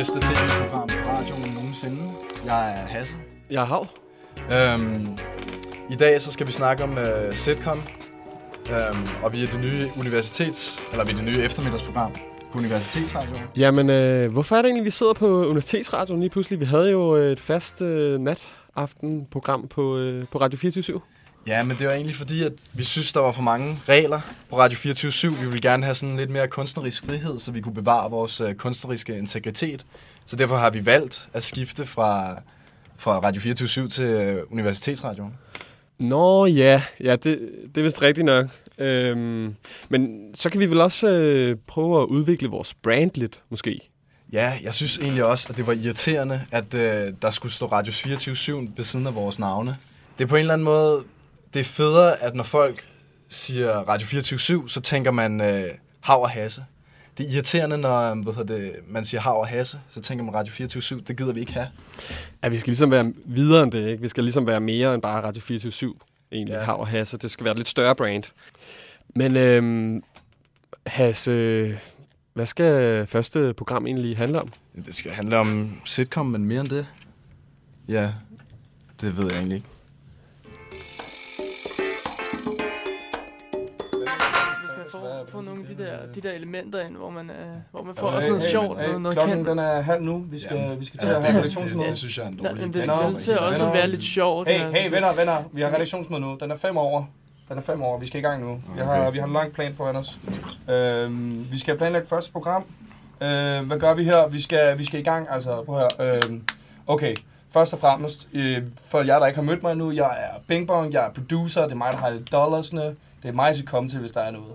[0.00, 2.02] bedste tv-program på radioen nogensinde.
[2.44, 3.14] Jeg er Hasse.
[3.50, 3.86] Jeg er Hav.
[4.52, 5.06] Øhm,
[5.90, 7.78] I dag så skal vi snakke om uh, sitcom.
[8.70, 10.82] Øhm, og vi er det nye universitets...
[10.90, 12.12] Eller vi er det nye eftermiddagsprogram
[12.52, 13.40] på Universitetsradioen.
[13.56, 16.60] Jamen, øh, hvorfor er det egentlig, vi sidder på Universitetsradioen lige pludselig?
[16.60, 21.00] Vi havde jo et fast øh, nat-aften-program på, øh, på Radio 24
[21.46, 24.58] Ja, men det var egentlig fordi, at vi synes, der var for mange regler på
[24.58, 28.10] Radio 24 Vi ville gerne have sådan lidt mere kunstnerisk frihed, så vi kunne bevare
[28.10, 29.86] vores øh, kunstneriske integritet.
[30.26, 32.40] Så derfor har vi valgt at skifte fra,
[32.96, 35.34] fra Radio 24 til øh, Universitetsradioen.
[35.98, 37.40] Nå ja, ja det,
[37.74, 38.46] det er vist rigtigt nok.
[38.78, 39.54] Øhm,
[39.88, 43.90] men så kan vi vel også øh, prøve at udvikle vores brand lidt, måske.
[44.32, 47.92] Ja, jeg synes egentlig også, at det var irriterende, at øh, der skulle stå Radio
[47.92, 49.76] 24 ved siden af vores navne.
[50.18, 51.04] Det er på en eller anden måde,
[51.54, 52.86] det er federe, at når folk
[53.28, 55.64] siger Radio 24 så tænker man øh,
[56.00, 56.64] Hav og Hasse.
[57.18, 60.34] Det er irriterende, når øh, hvad det, man siger Hav og Hasse, så tænker man
[60.34, 61.68] Radio 24 det gider vi ikke have.
[62.42, 64.02] Ja, vi skal ligesom være videre end det, ikke?
[64.02, 65.94] Vi skal ligesom være mere end bare Radio 24
[66.32, 66.62] egentlig, ja.
[66.62, 67.16] Hav og Hasse.
[67.18, 68.24] Det skal være et lidt større brand.
[69.14, 70.02] Men øhm,
[70.86, 71.78] Hasse,
[72.34, 74.52] hvad skal første program egentlig handle om?
[74.86, 76.86] Det skal handle om sitcom, men mere end det.
[77.88, 78.12] Ja,
[79.00, 79.68] det ved jeg egentlig ikke.
[85.28, 87.36] Få nogle af de der, de der elementer ind, hvor man, øh,
[87.70, 90.02] hvor man får okay, også noget hey, sjovt, hey, noget, noget klokken, den er halv
[90.02, 90.24] nu.
[90.30, 90.74] Vi skal, ja.
[90.74, 91.78] vi skal til at have redaktionsmøde.
[91.78, 94.48] Det, det, synes jeg er en dårlig ja, Det skal til også være lidt sjovt.
[94.48, 95.42] Hey, altså, hey, venner, venner.
[95.52, 96.36] Vi har redaktionsmøde nu.
[96.40, 97.08] Den er fem år.
[97.48, 97.98] Den er fem år.
[97.98, 98.62] Vi skal i gang nu.
[98.74, 100.18] Vi har, vi har en lang plan foran os.
[100.68, 102.64] Øhm, vi skal planlægge første program.
[103.20, 104.28] Øhm, hvad gør vi her?
[104.28, 105.26] Vi skal, vi skal i gang.
[105.30, 106.20] Altså, prøv her.
[106.24, 106.42] Øhm,
[106.86, 107.16] okay.
[107.52, 110.66] Først og fremmest, øh, for jer, der ikke har mødt mig nu, jeg er Bing
[110.66, 112.82] Bong, jeg er producer, det er mig, der har dollarsne.
[113.22, 114.52] Det er mig, jeg skal komme til, hvis der er noget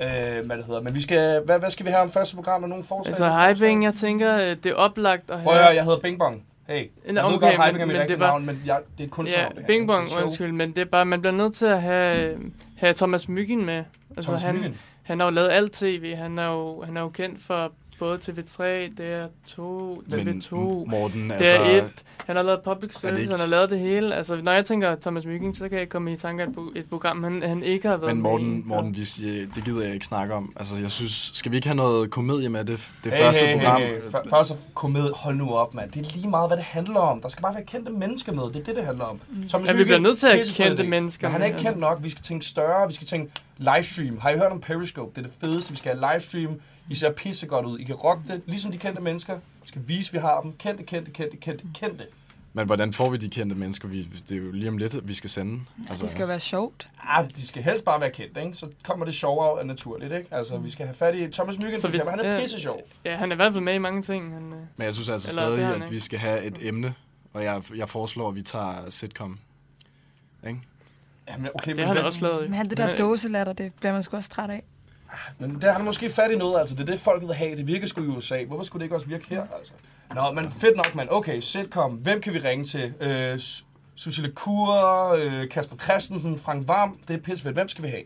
[0.00, 0.80] øh, hvad det hedder.
[0.80, 2.62] Men vi skal, hvad, hvad skal vi have om første program?
[2.62, 3.10] Er nogen forslag?
[3.10, 5.44] Altså, hej Bing, jeg tænker, øh, det er oplagt at have...
[5.44, 6.44] Prøv at høre, jeg hedder Bing Bong.
[6.68, 8.28] Hey, jeg okay, ved godt, Hyping er mit rigtige bare...
[8.28, 11.20] navn, men jeg, det er kun Ja, Bing Bong, undskyld, men det er bare, man
[11.20, 12.38] bliver nødt til at have,
[12.76, 13.84] have Thomas Myggen med.
[14.16, 14.78] Altså, Thomas han, Myggen?
[15.02, 16.14] han har jo lavet alt tv.
[16.14, 18.62] Han er jo, han er jo kendt for både TV3,
[19.00, 19.60] DR2,
[20.14, 20.54] TV2,
[20.90, 22.02] Morten, altså, DR1.
[22.26, 23.30] Han har lavet public service, ikke...
[23.30, 24.14] han har lavet det hele.
[24.14, 26.46] Altså, når jeg tænker Thomas Myggen, så kan jeg komme i tanke af
[26.76, 28.62] et program, han, han ikke har været Men Morten, med i.
[28.66, 29.00] Morten vi,
[29.54, 30.52] det gider jeg ikke snakke om.
[30.56, 33.56] Altså, jeg synes, skal vi ikke have noget komedie med det, det hey, første hey,
[33.56, 33.80] program?
[33.80, 34.30] Hey, hey.
[34.30, 35.90] Første komedie, hold nu op, mand.
[35.90, 37.20] Det er lige meget, hvad det handler om.
[37.20, 38.42] Der skal bare være kendte mennesker med.
[38.42, 39.20] Det er det, det handler om.
[39.28, 39.48] Mm.
[39.48, 41.68] Thomas ja, vi bliver nødt til at have kendte mennesker Men han er ikke kendt
[41.68, 41.80] altså.
[41.80, 41.98] nok.
[42.02, 42.88] Vi skal tænke større.
[42.88, 44.18] Vi skal tænke livestream.
[44.18, 45.20] Har I hørt om Periscope?
[45.20, 45.70] Det er det fedeste.
[45.70, 47.78] Vi skal have livestream i ser pissegodt ud.
[47.78, 49.34] I kan rocke det, ligesom de kendte mennesker.
[49.62, 50.52] Vi skal vise, at vi har dem.
[50.52, 52.06] Kendte, kendte, kendte, kendte, kendte.
[52.52, 53.88] Men hvordan får vi de kendte mennesker?
[53.88, 55.60] Vi, det er jo lige om lidt, vi skal sende.
[55.88, 56.88] Altså, det skal jo være sjovt.
[57.08, 58.54] Ja, de skal helst bare være kendte, ikke?
[58.54, 60.34] Så kommer det sjovere af naturligt, ikke?
[60.34, 62.80] Altså, vi skal have fat i Thomas Myggen, så hvis, han er pisse sjov.
[63.04, 64.32] Ja, han er i hvert fald med i mange ting.
[64.32, 66.94] Han, Men jeg synes altså stadig, at vi skal have et emne,
[67.32, 69.38] og jeg, jeg foreslår, at vi tager sitcom.
[70.46, 70.60] Ikke?
[71.28, 72.50] Jamen, okay, det har han også lavet.
[72.50, 74.62] Men det der dåselatter, det bliver man sgu også træt af.
[75.38, 76.74] Men der har han måske fat i noget, altså.
[76.74, 77.56] Det er det, folk vil have.
[77.56, 78.44] Det virker sgu i USA.
[78.44, 79.72] Hvorfor skulle det ikke også virke her, altså?
[80.14, 81.08] Nå, men fedt nok, mand.
[81.10, 81.92] Okay, sitcom.
[81.92, 82.94] Hvem kan vi ringe til?
[83.00, 83.40] Øh,
[83.94, 84.70] Susille Kur,
[85.18, 86.98] øh, Kasper Christensen, Frank Varm.
[87.08, 87.54] Det er pissefedt.
[87.54, 88.02] Hvem skal vi have?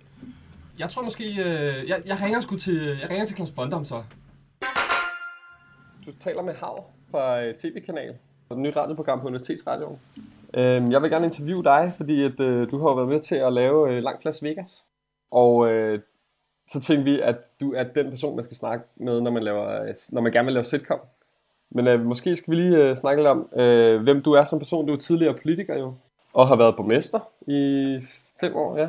[0.79, 1.25] Jeg tror måske...
[1.25, 2.99] Øh, jeg, jeg ringer sgu til...
[3.01, 4.03] Jeg ringer til Claus Bondam, så.
[6.07, 8.15] Du taler med Hav fra øh, TV-kanal.
[8.49, 9.99] Det nye radioprogram på Universitetsradioen.
[10.55, 13.53] Øh, jeg vil gerne interviewe dig, fordi at, øh, du har været med til at
[13.53, 14.85] lave øh, Langt Flas Vegas.
[15.31, 16.01] Og øh,
[16.69, 19.95] så tænkte vi, at du er den person, man skal snakke med, når man, laver,
[20.13, 21.01] når man gerne vil lave sitcom.
[21.71, 24.59] Men øh, måske skal vi lige øh, snakke lidt om, øh, hvem du er som
[24.59, 24.87] person.
[24.87, 25.95] Du er tidligere politiker jo,
[26.35, 28.01] og har været borgmester i
[28.41, 28.89] fem år, ja.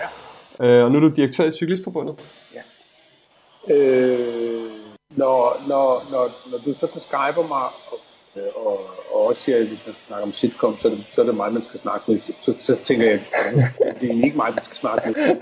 [0.00, 0.08] ja.
[0.66, 2.20] Øh, og nu er du direktør i Cyklistforbundet.
[2.54, 2.62] Ja.
[3.74, 4.70] Øh,
[5.10, 8.03] når, når, når, når du så forskriver mig og Øh,
[8.36, 11.04] Øh, og, og også siger, at hvis man skal snakke om sitcom, så er det,
[11.10, 12.20] så er det mig, man skal snakke med.
[12.20, 13.20] Så, så tænker jeg,
[13.80, 15.36] at det er ikke mig, man skal snakke med.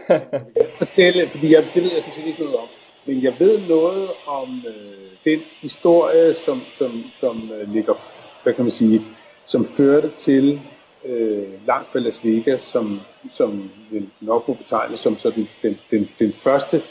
[0.78, 2.68] Fortælle, fordi jeg, det ved jeg faktisk ikke noget om.
[3.06, 7.94] Men jeg ved noget om øh, den historie, som, som, som øh, ligger,
[8.42, 9.02] hvad kan man sige,
[9.46, 10.60] som førte til
[11.04, 13.00] øh, langt fra Las Vegas, som,
[13.32, 16.82] som vil nok kunne betegnes som sådan den, den, den første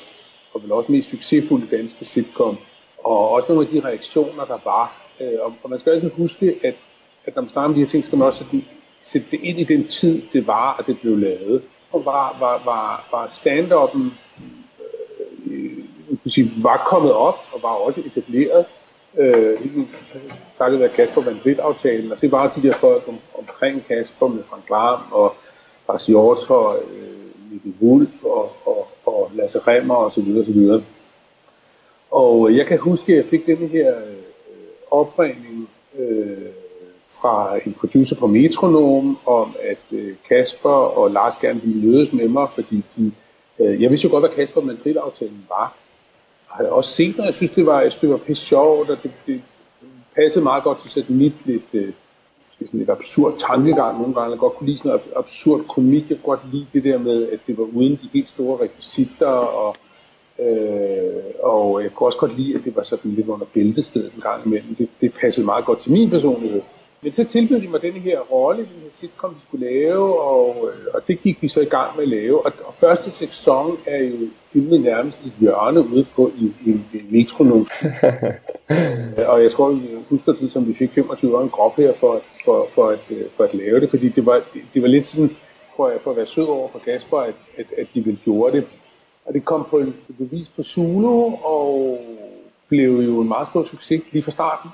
[0.53, 2.57] og vel også mest succesfulde danske sitcom.
[3.03, 6.55] Og også nogle af de reaktioner, der var Øh, og, og man skal altid huske,
[6.63, 6.75] at,
[7.25, 8.65] at når man snakker om de her ting, skal man også sætte,
[9.03, 11.63] sætte det ind i den tid, det var, at det blev lavet.
[11.91, 14.03] Og var, var, var, var stand-up'en
[15.51, 15.77] øh,
[16.27, 18.65] sige, var kommet op og var også etableret.
[19.17, 19.59] Øh,
[20.57, 24.43] takket være Kasper Van aftalen og det var de der folk om, omkring Kasper med
[24.49, 25.35] Frank Lam og
[25.89, 30.05] Lars Hjortøj, øh, Mikkel Wulf og, og, og Lasse Remmer osv.
[30.05, 30.83] Og, så videre, og så videre.
[32.11, 34.20] og jeg kan huske, at jeg fik den her øh,
[34.91, 36.37] opringning øh,
[37.07, 42.27] fra en producer på Metronom om, at øh, Kasper og Lars gerne ville mødes med
[42.27, 43.11] mig, fordi de,
[43.59, 45.75] øh, jeg vidste jo godt, hvad Kasper Madrid-aftalen var.
[46.49, 48.89] Jeg havde også set når jeg synes, det var, jeg synes, det var pisse sjovt,
[48.89, 49.41] og det, det
[50.15, 51.93] passede meget godt til sådan mit lidt, øh,
[52.65, 54.31] sådan lidt absurd tankegang nogle gange.
[54.31, 56.09] Jeg godt kunne lide sådan noget absurd komik.
[56.09, 59.27] Jeg kunne godt lide det der med, at det var uden de helt store rekvisitter,
[59.27, 59.75] og,
[60.41, 64.21] øh, og jeg kunne også godt lide, at det var sådan lidt under bæltestedet en
[64.21, 64.75] gang imellem.
[64.75, 66.61] Det, det passede meget godt til min personlighed.
[67.03, 70.69] Men så tilbød de mig den her rolle, den her sitcom, de skulle lave, og,
[70.73, 72.45] øh, og det gik vi så i gang med at lave.
[72.45, 74.15] Og, og første sæson er jo
[74.53, 77.67] filmet nærmest i hjørne ude på i, i, i metronom.
[79.31, 82.21] og jeg tror, vi husker det, som vi fik 25 år en krop her for,
[82.45, 85.07] for, for, at, øh, for at lave det, fordi det var, det, det var lidt
[85.07, 85.35] sådan,
[85.75, 88.57] tror jeg, for at være sød over for Kasper, at, at, at de ville gjorde
[88.57, 88.67] det.
[89.25, 91.99] Og det kom på en bevis på Zulu, og
[92.67, 94.69] blev jo en meget stor succes lige fra starten.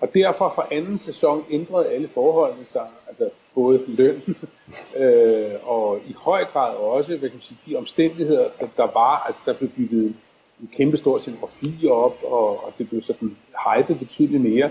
[0.00, 4.22] Og derfor fra anden sæson ændrede alle forholdene sig, altså både løn
[5.02, 9.24] øh, og i høj grad også, hvad kan man sige, de omstændigheder, der, der var,
[9.26, 10.14] altså der blev bygget
[10.60, 13.36] en kæmpe stor scenografi op, og, og det blev sådan
[13.66, 14.70] hypet betydeligt mere.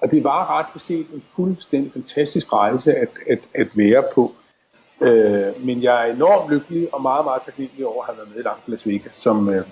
[0.00, 4.32] Og det var ret beset en fuldstændig fantastisk rejse at, at, at være på.
[5.04, 8.38] Øh, men jeg er enormt lykkelig og meget, meget taknemmelig over at have været med
[8.38, 9.64] i Langt Las Vegas, som, øh,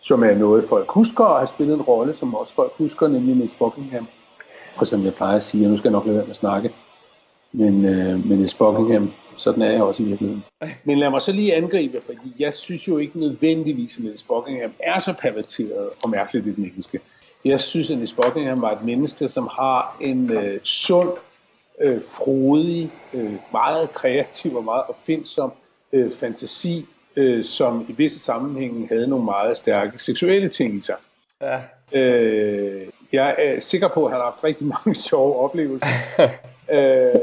[0.00, 3.36] som er noget, folk husker og har spillet en rolle, som også folk husker, nemlig
[3.36, 4.06] Niels Buckingham.
[4.76, 6.36] Og som jeg plejer at sige, og nu skal jeg nok lade være med at
[6.36, 6.70] snakke,
[7.52, 10.44] men, øh, men Niels Buckingham, sådan er jeg også i virkeligheden.
[10.84, 14.72] Men lad mig så lige angribe, fordi jeg synes jo ikke nødvendigvis, at Niels Buckingham
[14.80, 17.00] er så perverteret og mærkeligt i den menneske.
[17.44, 21.08] Jeg synes, at Niels Buckingham var et menneske, som har en øh, sund,
[21.80, 25.52] øh, frodig, øh, meget kreativ og meget opfindsom
[25.92, 26.86] øh, fantasi,
[27.16, 30.96] øh, som i visse sammenhænge havde nogle meget stærke seksuelle ting i sig.
[31.40, 31.58] Ja.
[31.92, 35.88] Øh, jeg er sikker på, at han har haft rigtig mange sjove oplevelser.
[36.72, 37.20] øh,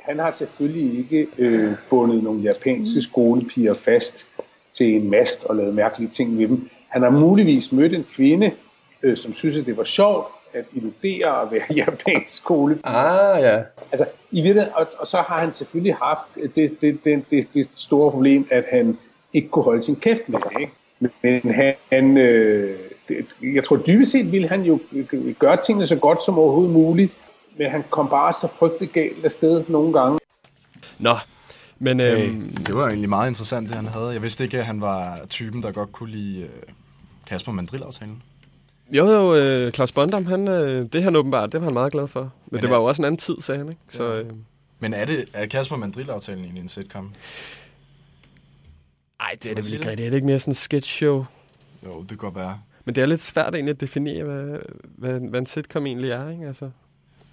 [0.00, 4.26] han har selvfølgelig ikke øh, bundet nogle japanske skolepiger fast
[4.72, 6.68] til en mast og lavet mærkelige ting med dem.
[6.88, 8.52] Han har muligvis mødt en kvinde,
[9.02, 12.78] øh, som synes, at det var sjovt at illudere at være japansk skole.
[12.84, 13.62] Ah, ja.
[13.92, 17.68] Altså, i virkeligheden, og, og så har han selvfølgelig haft det, det, det, det, det
[17.74, 18.98] store problem, at han
[19.32, 20.60] ikke kunne holde sin kæft med det.
[20.60, 20.72] Ikke?
[21.22, 21.54] Men
[21.90, 22.78] han, øh,
[23.08, 24.80] det, jeg tror dybest set ville han jo
[25.38, 27.18] gøre tingene så godt som overhovedet muligt,
[27.58, 30.18] men han kom bare så frygtelig galt afsted nogle gange.
[30.98, 31.14] Nå,
[31.78, 32.00] men...
[32.00, 34.10] Øhm, hey, det var egentlig meget interessant, det han havde.
[34.10, 36.48] Jeg vidste ikke, at han var typen, der godt kunne lide øh,
[37.26, 38.22] Kasper Mandrill-aftalen.
[38.92, 42.08] Jo, jo, øh, Claus Bondam, han, øh, det han åbenbart, det var han meget glad
[42.08, 42.20] for.
[42.20, 43.80] Men, Men det var jo også en anden tid, sagde han, ikke?
[43.88, 44.30] Så, øh.
[44.80, 47.12] Men er, det, er Kasper Mandrill-aftalen egentlig en sitcom?
[49.18, 51.24] Nej, det er det vel ikke Det er det ikke mere sådan en sketch show?
[51.86, 52.60] Jo, det kan godt være.
[52.84, 54.58] Men det er lidt svært egentlig at definere, hvad,
[54.96, 56.46] hvad, hvad en sitcom egentlig er, ikke?
[56.46, 56.70] Altså.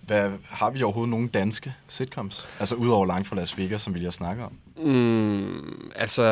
[0.02, 2.48] Hvad, har vi overhovedet nogle danske sitcoms?
[2.60, 4.86] Altså udover Langt fra Las Vegas, som vi lige har snakket om.
[4.86, 6.24] Mm, altså,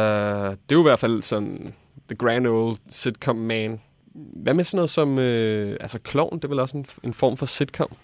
[0.49, 1.73] det er jo i hvert fald sådan
[2.09, 3.79] the grand old sitcom man.
[4.17, 7.37] Hvad med sådan noget som, øh, altså Klovn, det er vel også en, en form
[7.37, 7.95] for sitcom?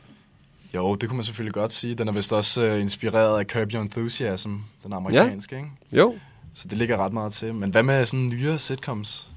[0.75, 1.95] Jo, det kunne man selvfølgelig godt sige.
[1.95, 5.61] Den er vist også øh, inspireret af Curb Your Enthusiasm, den amerikanske, ja.
[5.61, 5.71] ikke?
[5.91, 6.15] Jo.
[6.53, 7.53] Så det ligger ret meget til.
[7.53, 9.29] Men hvad med sådan nyere sitcoms?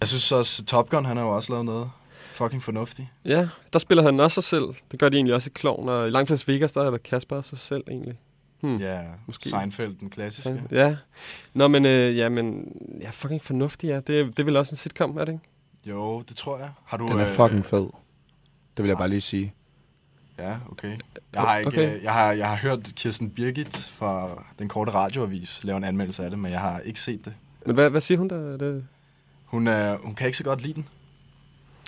[0.00, 1.90] Jeg synes også, Top Gun, han har jo også lavet noget
[2.32, 3.08] fucking fornuftigt.
[3.24, 4.64] Ja, der spiller han også sig selv.
[4.90, 5.88] Det gør de egentlig også i Klovn.
[5.88, 8.18] Og i Langt Vegas, der er der Kasper sig selv egentlig.
[8.60, 8.76] Hmm.
[8.76, 9.48] Ja, måske.
[9.48, 10.62] Seinfeld, den klassiske.
[10.70, 10.96] Ja.
[11.54, 13.96] Nå, men, øh, ja, men ja, fucking fornuftig, ja.
[13.96, 15.44] Det, det er vel også en sitcom, er det ikke?
[15.86, 16.70] Jo, det tror jeg.
[16.84, 17.86] Har du, den er øh, fucking fed.
[18.76, 19.54] Det vil jeg bare lige sige.
[20.38, 20.96] Ja, okay.
[21.32, 22.02] Jeg har, ikke, okay.
[22.02, 26.30] jeg har, jeg har hørt Kirsten Birgit fra den korte radioavis lave en anmeldelse af
[26.30, 27.34] det, men jeg har ikke set det.
[27.66, 28.56] Men hvad, hvad siger hun der?
[28.56, 28.86] Det...
[29.44, 30.88] Hun, er, hun kan ikke så godt lide den.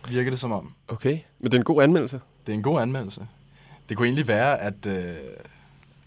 [0.09, 0.75] Virker det som om.
[0.89, 2.21] Okay, men det er en god anmeldelse.
[2.47, 3.27] Det er en god anmeldelse.
[3.89, 5.15] Det kunne egentlig være, at, øh,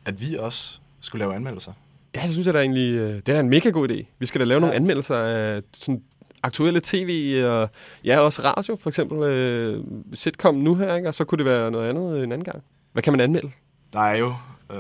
[0.06, 1.74] at vi også skulle lave anmeldelser.
[2.16, 4.06] Ja, det synes jeg da egentlig, øh, det er en mega god idé.
[4.20, 4.60] Vi skal da lave ja.
[4.60, 6.04] nogle anmeldelser af sådan
[6.46, 7.70] aktuelle tv og
[8.04, 9.84] ja, også radio, for eksempel øh,
[10.14, 11.08] sitcom nu her, ikke?
[11.08, 12.64] og så kunne det være noget andet en anden gang.
[12.94, 13.52] Hvad kan man anmelde?
[13.94, 14.28] Der er jo...
[14.72, 14.78] Øh...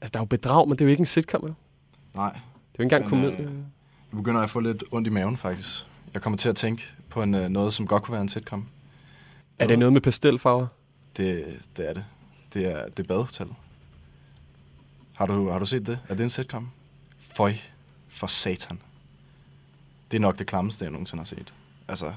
[0.00, 1.54] Altså, der er jo bedrag, men det er jo ikke en sitcom, eller?
[2.14, 2.32] Nej.
[2.32, 2.40] Det er
[2.78, 3.44] jo ikke engang komedie.
[3.44, 3.52] Øh,
[4.10, 5.86] jeg begynder at få lidt ondt i maven, faktisk.
[6.14, 8.68] Jeg kommer til at tænke på en, øh, noget, som godt kunne være en sitcom.
[9.58, 10.66] Er det noget med pastelfarver?
[11.16, 11.44] Det,
[11.76, 12.04] det er det.
[12.54, 13.56] Det er, det er badehotellet.
[15.14, 15.98] Har du, har du set det?
[16.08, 16.70] Er det en sitcom?
[17.18, 17.54] Føj,
[18.08, 18.80] for satan.
[20.10, 21.54] Det er nok det klammeste, jeg nogensinde har set.
[21.88, 22.12] Altså,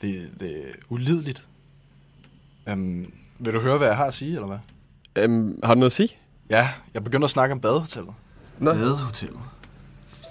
[0.00, 1.46] det, det er ulideligt.
[2.72, 5.24] Um, vil du høre, hvad jeg har at sige, eller hvad?
[5.24, 6.08] Um, har du noget at sige?
[6.50, 8.14] Ja, jeg begynder at snakke om badehotellet.
[8.58, 8.72] Nå.
[8.72, 9.40] Badehotellet.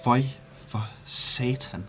[0.04, 0.22] Føj
[0.66, 1.84] for satan.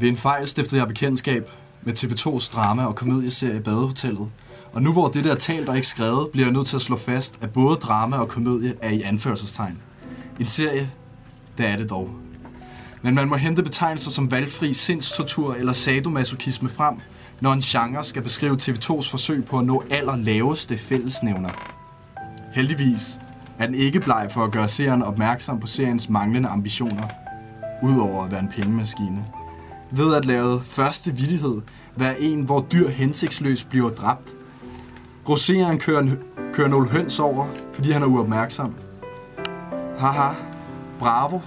[0.00, 1.48] Ved en fejl stiftede jeg bekendtskab
[1.82, 4.30] med TV2's drama- og komedieserie Badehotellet.
[4.72, 6.96] Og nu hvor det der talt og ikke skrevet, bliver jeg nødt til at slå
[6.96, 9.78] fast, at både drama og komedie er i anførselstegn.
[10.40, 10.90] En serie,
[11.58, 12.10] der er det dog.
[13.02, 16.96] Men man må hente betegnelser som valgfri sindstortur eller sadomasochisme frem,
[17.40, 21.50] når en genre skal beskrive TV2's forsøg på at nå allerlaveste fællesnævner.
[22.54, 23.20] Heldigvis
[23.58, 27.08] er den ikke bleg for at gøre seeren opmærksom på seriens manglende ambitioner,
[27.82, 29.24] udover at være en pengemaskine.
[29.90, 31.60] Ved at lave første villighed
[31.96, 34.34] være en, hvor dyr hensigtsløst bliver dræbt.
[35.24, 36.18] Grosseren kører, en,
[36.52, 38.74] kører nogle høns over, fordi han er uopmærksom.
[39.98, 40.34] Haha,
[40.98, 41.40] bravo.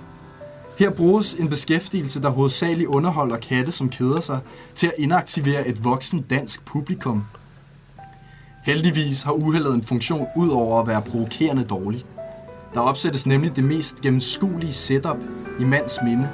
[0.77, 4.39] Her bruges en beskæftigelse, der hovedsageligt underholder katte, som keder sig,
[4.75, 7.23] til at inaktivere et voksen dansk publikum.
[8.63, 12.05] Heldigvis har uheldet en funktion ud over at være provokerende dårlig.
[12.73, 15.17] Der opsættes nemlig det mest gennemskuelige setup
[15.59, 16.29] i mands minde.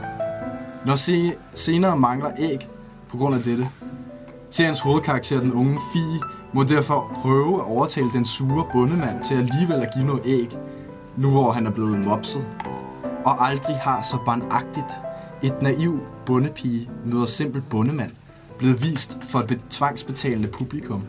[0.86, 2.69] Når se senere mangler æg
[3.10, 3.69] på grund af dette.
[4.50, 6.19] Seriens hovedkarakter, den unge Fie,
[6.53, 10.57] må derfor prøve at overtale den sure bondemand til alligevel at give noget æg,
[11.17, 12.48] nu hvor han er blevet mopset.
[13.25, 14.91] Og aldrig har så barnagtigt
[15.43, 18.11] et naiv bondepige møder simpel bondemand
[18.57, 21.03] blevet vist for et tvangsbetalende publikum.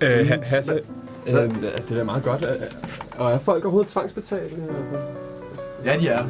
[0.00, 0.80] Øh, Hasse,
[1.26, 1.54] øh,
[1.88, 2.46] det er meget godt.
[3.18, 4.56] Og er folk overhovedet tvangsbetalte?
[4.56, 4.96] Altså?
[5.84, 6.26] Ja, de er.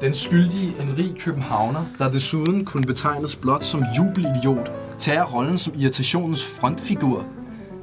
[0.00, 5.72] Den skyldige, en rig københavner, der desuden kunne betegnes blot som jubelidiot, tager rollen som
[5.76, 7.26] irritationens frontfigur,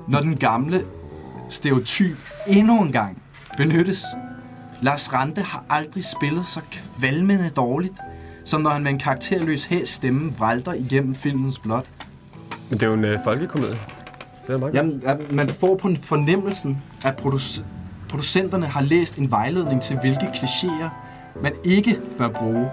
[0.07, 0.85] når den gamle
[1.49, 3.21] stereotyp endnu en gang
[3.57, 4.03] benyttes.
[4.81, 7.93] Lars Rante har aldrig spillet så kvalmende dårligt,
[8.45, 11.85] som når han med en karakterløs hæs stemme vralter igennem filmens blot.
[12.69, 13.79] Men det er jo en øh, folkekomedie.
[14.47, 17.63] Det er meget Jamen, at man får på en fornemmelsen, at produc-
[18.09, 20.89] producenterne har læst en vejledning til, hvilke klichéer
[21.41, 22.69] man ikke bør bruge,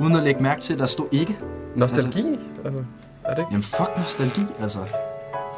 [0.00, 1.38] uden at lægge mærke til, at der står ikke.
[1.76, 2.18] Nostalgi?
[2.18, 2.82] Altså, altså,
[3.24, 3.48] er det ikke?
[3.50, 4.80] Jamen, fuck nostalgi, altså.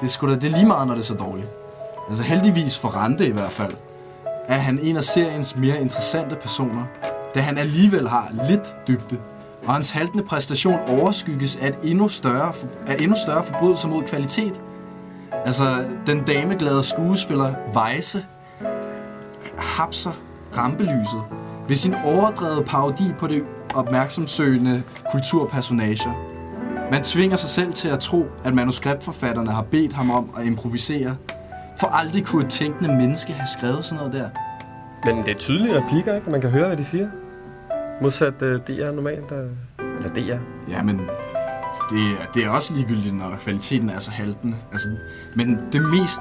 [0.00, 1.48] Det er, sgu da, det er lige meget, når det er så dårligt.
[2.08, 3.74] Altså heldigvis for Rante i hvert fald,
[4.48, 6.84] er han en af seriens mere interessante personer,
[7.34, 9.20] da han alligevel har lidt dybde,
[9.66, 12.52] og hans haltende præstation overskygges af, et endnu større,
[12.86, 14.60] af endnu større forbrydelser mod kvalitet.
[15.44, 15.64] Altså,
[16.06, 18.24] den dameglade skuespiller Weisse
[19.58, 20.12] hapser
[20.56, 21.22] rampelyset
[21.68, 23.42] ved sin overdrevet parodi på det
[23.74, 26.12] opmærksomsøgende kulturpersonager.
[26.92, 31.16] Man tvinger sig selv til at tro, at manuskriptforfatterne har bedt ham om at improvisere,
[31.80, 34.28] for aldrig kunne et tænkende menneske have skrevet sådan noget der.
[35.04, 36.30] Men det er tydelige replikker, ikke?
[36.30, 37.08] Man kan høre, hvad de siger.
[38.02, 39.32] Modsat uh, DR normalt.
[39.32, 39.38] Uh,
[39.97, 40.38] eller DR.
[40.70, 41.00] Ja, men
[41.90, 44.56] det, det er også ligegyldigt, når kvaliteten er så haltende.
[44.73, 44.88] Altså,
[45.37, 46.20] men det mest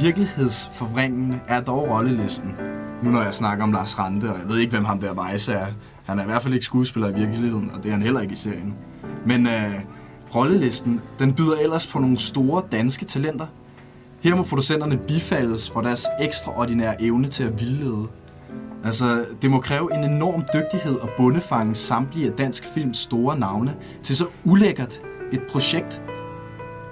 [0.00, 2.56] virkelighedsforvrængende er dog rollelisten.
[3.02, 5.52] Nu når jeg snakker om Lars Rante, og jeg ved ikke, hvem ham der Weisse
[5.52, 5.66] er.
[6.06, 8.32] Han er i hvert fald ikke skuespiller i virkeligheden, og det er han heller ikke
[8.32, 8.74] i serien.
[9.26, 9.74] Men øh,
[10.34, 13.46] rollelisten, den byder ellers på nogle store danske talenter.
[14.20, 18.06] Her må producenterne bifaldes for deres ekstraordinære evne til at vildlede.
[18.84, 23.76] Altså, det må kræve en enorm dygtighed at bundefange samtlige af dansk films store navne
[24.02, 25.00] til så ulækkert
[25.32, 26.02] et projekt,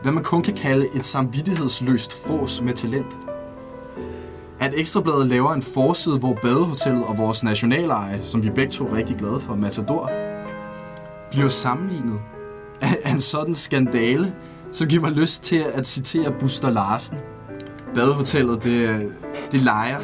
[0.02, 3.16] hvad man kun kan kalde et samvittighedsløst fros med talent.
[4.60, 8.96] At Ekstrabladet laver en forside, hvor Badehotellet og vores nationaleje, som vi begge to er
[8.96, 10.10] rigtig glade for, Matador,
[11.30, 12.20] bliver sammenlignet
[12.80, 14.34] af en sådan skandale,
[14.72, 17.18] så giver mig lyst til at citere Buster Larsen.
[17.94, 19.12] Badehotellet, det,
[19.52, 20.00] det leger,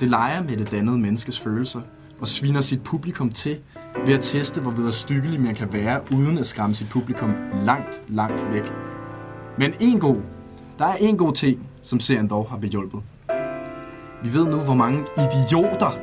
[0.00, 1.80] det leger med det dannede menneskes følelser
[2.20, 3.58] og sviner sit publikum til
[4.06, 7.34] ved at teste, hvor vederstykkelig man kan være, uden at skræmme sit publikum
[7.64, 8.72] langt, langt væk.
[9.58, 10.16] Men en god,
[10.78, 13.00] der er en god ting, som serien dog har behjulpet.
[14.22, 15.98] Vi ved nu, hvor mange idioter,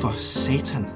[0.00, 0.86] for satan.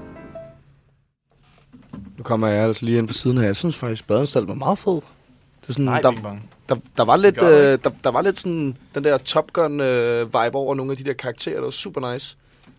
[2.16, 3.46] Nu kommer jeg altså lige ind for siden af.
[3.46, 4.92] Jeg synes faktisk, Badenstald var meget fed.
[4.92, 8.22] Det er sådan, Nej, der, er ikke der, der, var lidt, øh, der, der var
[8.22, 11.62] lidt sådan den der Top Gun øh, vibe over nogle af de der karakterer, der
[11.62, 12.36] var super nice.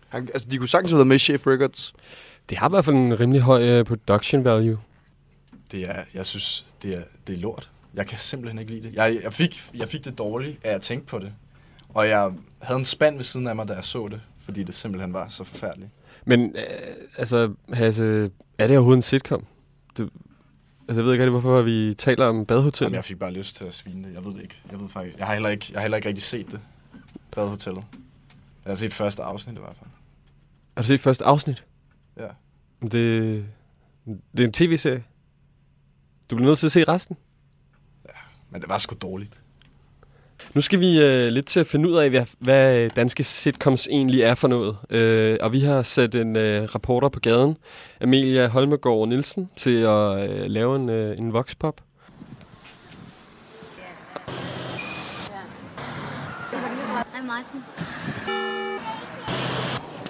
[0.08, 1.94] Han, altså, de kunne sagtens have været med i Chef Records.
[2.50, 4.78] Det har i hvert fald en rimelig høj uh, production value.
[5.72, 7.70] Det er, jeg synes, det er, det er lort.
[7.94, 8.94] Jeg kan simpelthen ikke lide det.
[8.94, 11.32] Jeg, jeg, fik, jeg fik det dårligt af at tænke på det.
[11.88, 12.32] Og jeg
[12.62, 15.28] havde en spand ved siden af mig, da jeg så det, fordi det simpelthen var
[15.28, 15.90] så forfærdeligt.
[16.24, 16.62] Men øh,
[17.18, 19.46] altså, Hasse, er det overhovedet en sitcom?
[19.96, 20.10] Det,
[20.88, 22.84] altså, jeg ved ikke hvorfor vi taler om Badehotel.
[22.84, 24.14] Jamen, jeg fik bare lyst til at svine det.
[24.14, 24.60] Jeg ved det ikke.
[24.70, 26.60] Jeg ved faktisk, jeg har heller ikke, jeg har heller ikke rigtig set det.
[27.30, 27.84] Badehotellet.
[28.64, 29.90] Jeg har set første afsnit i hvert fald.
[30.76, 31.64] Har du set første afsnit?
[32.16, 32.28] Ja.
[32.82, 32.92] Det,
[34.06, 35.04] det er en tv-serie.
[36.30, 37.16] Du bliver nødt til at se resten.
[38.04, 38.18] Ja,
[38.50, 39.40] men det var sgu dårligt.
[40.54, 44.22] Nu skal vi øh, lidt til at finde ud af, hvad, hvad danske sitcoms egentlig
[44.22, 44.76] er for noget.
[44.90, 47.56] Øh, og vi har sat en øh, reporter på gaden,
[48.00, 51.80] Amelia Holmegård Nielsen, til at øh, lave en, øh, en voxpop.
[57.12, 57.60] Hej Martin.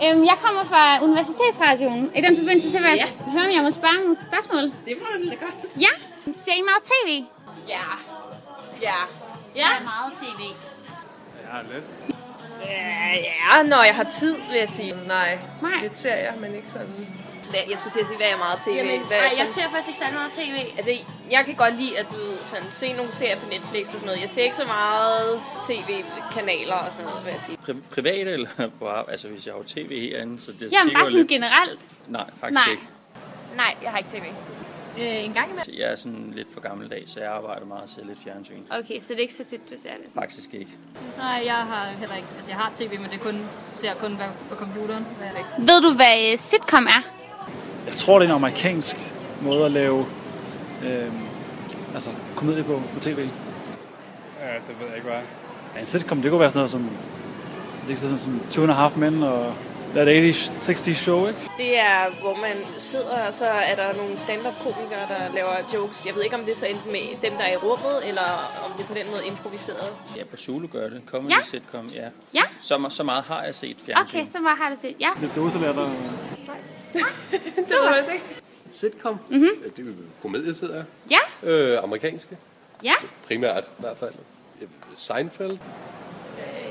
[0.05, 2.11] Øhm, jeg kommer fra Universitetsradioen.
[2.17, 3.31] I den forbindelse så vil jeg ja.
[3.31, 4.63] høre, om jeg må spørge nogle spørgsmål.
[4.89, 5.55] Det må du da godt.
[5.81, 5.93] Ja.
[6.45, 7.09] Ser I meget tv?
[7.69, 7.87] Ja.
[8.83, 9.26] Ja.
[9.57, 9.69] Ja.
[9.81, 10.43] er meget tv.
[11.53, 11.85] Ja, lidt.
[12.65, 14.95] Ja, når jeg har tid, vil jeg sige.
[15.07, 15.73] Nej, Nej.
[15.83, 17.07] lidt ser jeg, men ikke sådan...
[17.51, 18.71] Hvad- Jeg skulle til at sige, hvad er meget tv?
[18.71, 20.57] Jamen, hvad, ej, jeg ser faktisk ikke særlig meget tv.
[20.77, 20.93] Altså,
[21.31, 24.21] jeg kan godt lide at du sådan, se nogle serier på Netflix og sådan noget.
[24.21, 27.59] Jeg ser ikke så meget tv-kanaler og sådan noget, vil jeg sige.
[27.69, 28.49] Pri- privat eller
[28.79, 29.11] på arbejde?
[29.11, 31.29] Altså, hvis jeg har tv herinde, så det Jamen, det bare sådan lidt...
[31.29, 31.81] generelt.
[32.07, 32.71] Nej, faktisk Nej.
[32.71, 32.89] ikke.
[33.57, 34.25] Nej, jeg har ikke tv.
[34.99, 35.75] Øh, en gang imellem.
[35.81, 38.61] Jeg er sådan lidt for gammeldags, så jeg arbejder meget og ser lidt fjernsyn.
[38.71, 40.13] Okay, så det er ikke så tit, du ser det.
[40.15, 40.71] Faktisk ikke.
[41.19, 42.29] Nej, jeg har heller ikke.
[42.37, 43.41] Altså, jeg har tv, men det kun,
[43.73, 45.07] ser kun hvad- på computeren.
[45.19, 45.73] Hvad er det ikke?
[45.73, 47.03] Ved du, hvad øh, sitcom er?
[47.87, 48.97] Jeg tror, det er en amerikansk
[49.43, 50.07] måde at lave
[50.85, 51.13] øh,
[51.95, 53.19] altså, komedie på, på tv.
[54.41, 55.19] Ja, det ved jeg ikke, hvad.
[55.75, 56.91] Ja, en sitcom, det kunne være sådan noget som,
[57.87, 59.55] det er sådan som Two and a Half Men og
[59.97, 61.41] That 80's, 60's Show, ikke?
[61.59, 66.07] Det er, hvor man sidder, og så er der nogle stand-up-komikere, der laver jokes.
[66.07, 68.23] Jeg ved ikke, om det er så enten med dem, der er i rummet, eller
[68.67, 69.97] om det er på den måde improviseret.
[70.17, 71.03] Ja, på Zulu gør det.
[71.07, 71.37] Comedy Ja.
[71.45, 72.09] sitcom, ja.
[72.35, 72.43] Ja.
[72.61, 74.19] Så, så meget har jeg set fjernsyn.
[74.19, 74.97] Okay, så meget har du set.
[75.01, 75.11] Ja.
[75.21, 75.83] Det dåselærer, der...
[75.83, 75.95] det
[77.69, 78.25] ved jeg ikke.
[78.71, 79.19] Sitcom?
[79.31, 79.45] Mhm.
[79.45, 80.85] Ja, det er jo komedie, jeg.
[81.11, 81.49] Ja.
[81.51, 82.37] Øh, amerikanske.
[82.85, 82.95] Ja.
[83.27, 84.13] Primært i hvert fald.
[84.63, 85.59] Øh, Seinfeld.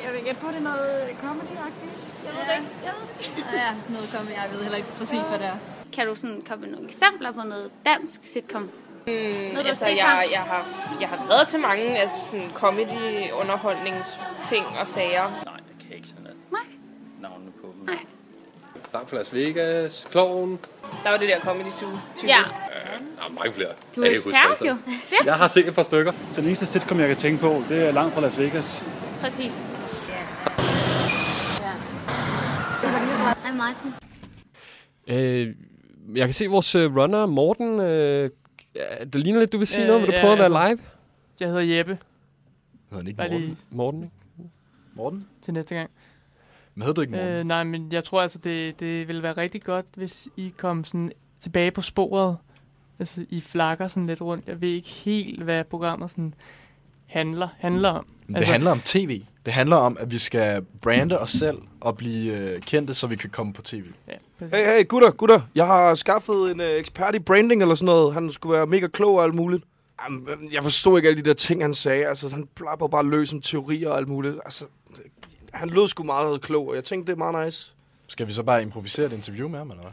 [0.06, 2.08] Jeg vil gætte på, det er noget comedy-agtigt.
[2.26, 2.70] Jeg ved det ikke.
[2.86, 3.50] Jeg ved det ikke.
[3.54, 4.32] Ja, noget comedy.
[4.34, 5.56] Jeg ved heller ikke præcis, hvad det er.
[5.94, 8.62] Kan du sådan komme med nogle eksempler på noget dansk sitcom?
[8.62, 8.70] Mm,
[9.54, 10.66] Noget, altså, jeg, jeg, har,
[11.02, 15.24] jeg har været til mange altså, sådan comedy-underholdningsting og sager.
[15.46, 16.62] Nej, det kan jeg ikke sådan at Nej.
[17.22, 17.86] navnene på dem.
[17.86, 18.00] Nej.
[18.94, 20.08] Langt fra Las Vegas.
[20.12, 20.60] Kloven.
[21.04, 22.28] Der var det der comedy zoo, typisk.
[22.28, 22.40] Ja.
[22.40, 22.46] Øh,
[23.18, 23.70] der er mange flere.
[23.96, 24.76] Du er ekspert jo.
[24.88, 25.26] Fedt.
[25.26, 26.12] Jeg har set et par stykker.
[26.36, 28.84] Den eneste sitcom, jeg kan tænke på, det er langt fra Las Vegas.
[29.22, 29.54] Præcis.
[33.58, 33.92] Martin.
[35.08, 35.56] Øh,
[36.18, 37.80] jeg kan se vores øh, runner, Morten.
[37.80, 38.30] Øh,
[39.00, 40.02] det ligner lidt, du vil sige Øh, noget.
[40.02, 40.90] Vil du ja, prøve at være altså- live?
[41.40, 41.98] Jeg hedder Jeppe.
[42.90, 43.40] Hedder han ikke Morten?
[43.40, 44.16] lige Morten, ikke?
[44.96, 45.28] Morten?
[45.42, 45.90] til næste gang.
[46.76, 47.28] Men hedder du ikke Morten?
[47.30, 50.84] Øh, nej, men jeg tror altså, det, det ville være rigtig godt, hvis I kom
[50.84, 52.38] sådan tilbage på sporet.
[53.00, 54.48] Altså, I flakker sådan lidt rundt.
[54.48, 56.34] Jeg ved ikke helt, hvad programmet sådan
[57.08, 58.06] handler, handler om.
[58.28, 59.22] Det handler om tv.
[59.46, 63.16] Det handler om, at vi skal brande os selv og blive øh, kendte, så vi
[63.16, 63.86] kan komme på tv.
[64.08, 65.42] Ja, Hey, hey, gutter, gutter.
[65.56, 68.14] Jeg har skaffet en uh, ekspert i branding eller sådan noget.
[68.14, 69.64] Han skulle være mega klog og alt muligt.
[70.04, 72.08] Jamen, jeg forstod ikke alle de der ting, han sagde.
[72.08, 74.36] Altså, han plapper bare løs om teorier og alt muligt.
[74.46, 74.66] Altså,
[75.54, 77.74] han lød sgu meget klog, og jeg tænkte, det er meget nice.
[78.08, 79.92] Skal vi så bare improvisere et interview med ham, eller hvad?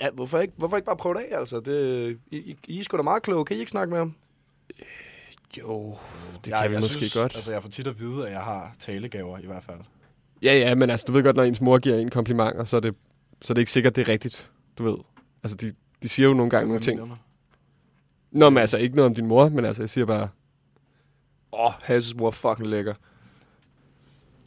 [0.00, 1.60] Ja, hvorfor ikke, hvorfor ikke bare prøve det af, altså?
[1.60, 3.44] Det, I, I, I er sgu da meget kloge.
[3.44, 4.14] Kan I ikke snakke med ham?
[5.58, 5.96] Jo,
[6.44, 7.34] det kan vi jeg måske synes, godt.
[7.34, 9.78] Altså, jeg får tit at vide, at jeg har talegaver i hvert fald.
[10.42, 12.80] Ja, ja, men altså, du ved godt, når ens mor giver en komplimenter, så er
[12.80, 12.94] det,
[13.42, 14.52] så er det ikke sikkert, det er rigtigt.
[14.78, 14.96] Du ved.
[15.42, 17.00] Altså, de, de siger jo nogle gange nogle ting.
[17.00, 17.08] du?
[18.30, 20.28] Nå, men altså, ikke noget om din mor, men altså, jeg siger bare...
[21.52, 22.94] Åh, oh, Hasses mor er fucking lækker.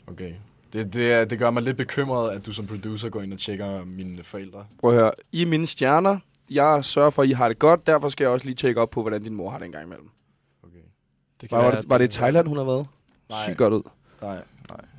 [0.08, 0.34] Okay.
[0.74, 3.86] Det, det, det gør mig lidt bekymret, at du som producer går ind og tjekker
[3.86, 4.66] mine forældre.
[4.80, 5.12] Prøv at høre.
[5.32, 6.20] I er mine stjerner.
[6.50, 7.88] Jeg sørger for, at I har det godt.
[7.88, 9.86] Derfor skal jeg også lige tjekke op på, hvordan din mor har det en gang
[9.86, 10.10] imellem.
[11.42, 12.86] Det Var, var, det, var det i Thailand, hun har været?
[13.30, 13.40] Nej.
[13.44, 13.82] Sygt godt ud.
[14.22, 14.38] Nej,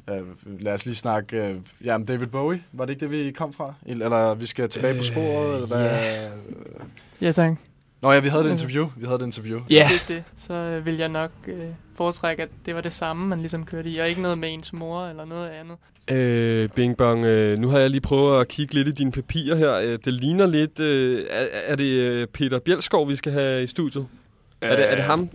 [0.07, 0.21] nej.
[0.21, 1.51] Uh, lad os lige snakke...
[1.51, 3.75] Uh, jamen, David Bowie, var det ikke det, vi kom fra?
[3.87, 5.55] Eller vi skal tilbage på sporet?
[5.55, 5.81] Eller hvad?
[5.81, 6.31] ja.
[7.21, 7.57] Ja, tak.
[8.03, 8.91] Nå ja, vi havde et interview.
[8.97, 9.61] Vi havde et interview.
[9.71, 9.89] Ja.
[9.93, 13.39] Det, det, så øh, vil jeg nok øh, foretrække, at det var det samme, man
[13.39, 15.77] ligesom kørte i, og ikke noget med ens mor eller noget andet.
[16.11, 19.57] Øh, Bing Bong, øh, nu har jeg lige prøvet at kigge lidt i dine papirer
[19.57, 19.75] her.
[19.75, 20.81] Øh, det ligner lidt...
[20.81, 24.07] Øh, er, er det øh, Peter Bjelskov, vi skal have i studiet?
[24.63, 25.31] Øh, er, det, er det ham?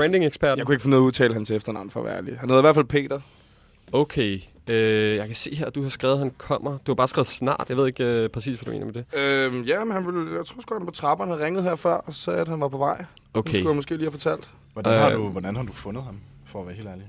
[0.00, 0.58] Branding-eksperten?
[0.58, 2.38] Jeg kunne ikke finde noget at udtale hans efternavn, for at være ærlig.
[2.38, 3.20] Han hedder i hvert fald Peter.
[3.92, 4.40] Okay.
[4.68, 6.70] Øh, jeg kan se her, at du har skrevet, at han kommer.
[6.86, 7.66] Du har bare skrevet snart.
[7.68, 9.04] Jeg ved ikke øh, præcis, hvad du mener med det.
[9.52, 11.92] Øhm, ja, men han ville, jeg tror sgu, han på trapperne havde ringet her før,
[11.94, 13.04] og sagde, at han var på vej.
[13.34, 13.48] Okay.
[13.50, 14.50] Det skulle jeg måske lige have fortalt.
[14.72, 15.16] Hvordan, har Øh.
[15.16, 17.06] du, hvordan har du fundet ham, for at være helt ærlig?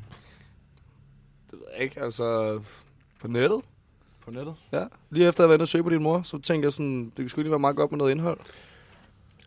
[1.52, 2.60] Det ved jeg ikke, altså...
[3.22, 3.62] På nettet?
[4.26, 4.56] På nettet?
[4.72, 4.84] Ja.
[5.10, 7.12] Lige efter at jeg var inde og søge på din mor, så tænkte jeg sådan,
[7.18, 8.40] det skulle lige være meget godt med noget indhold.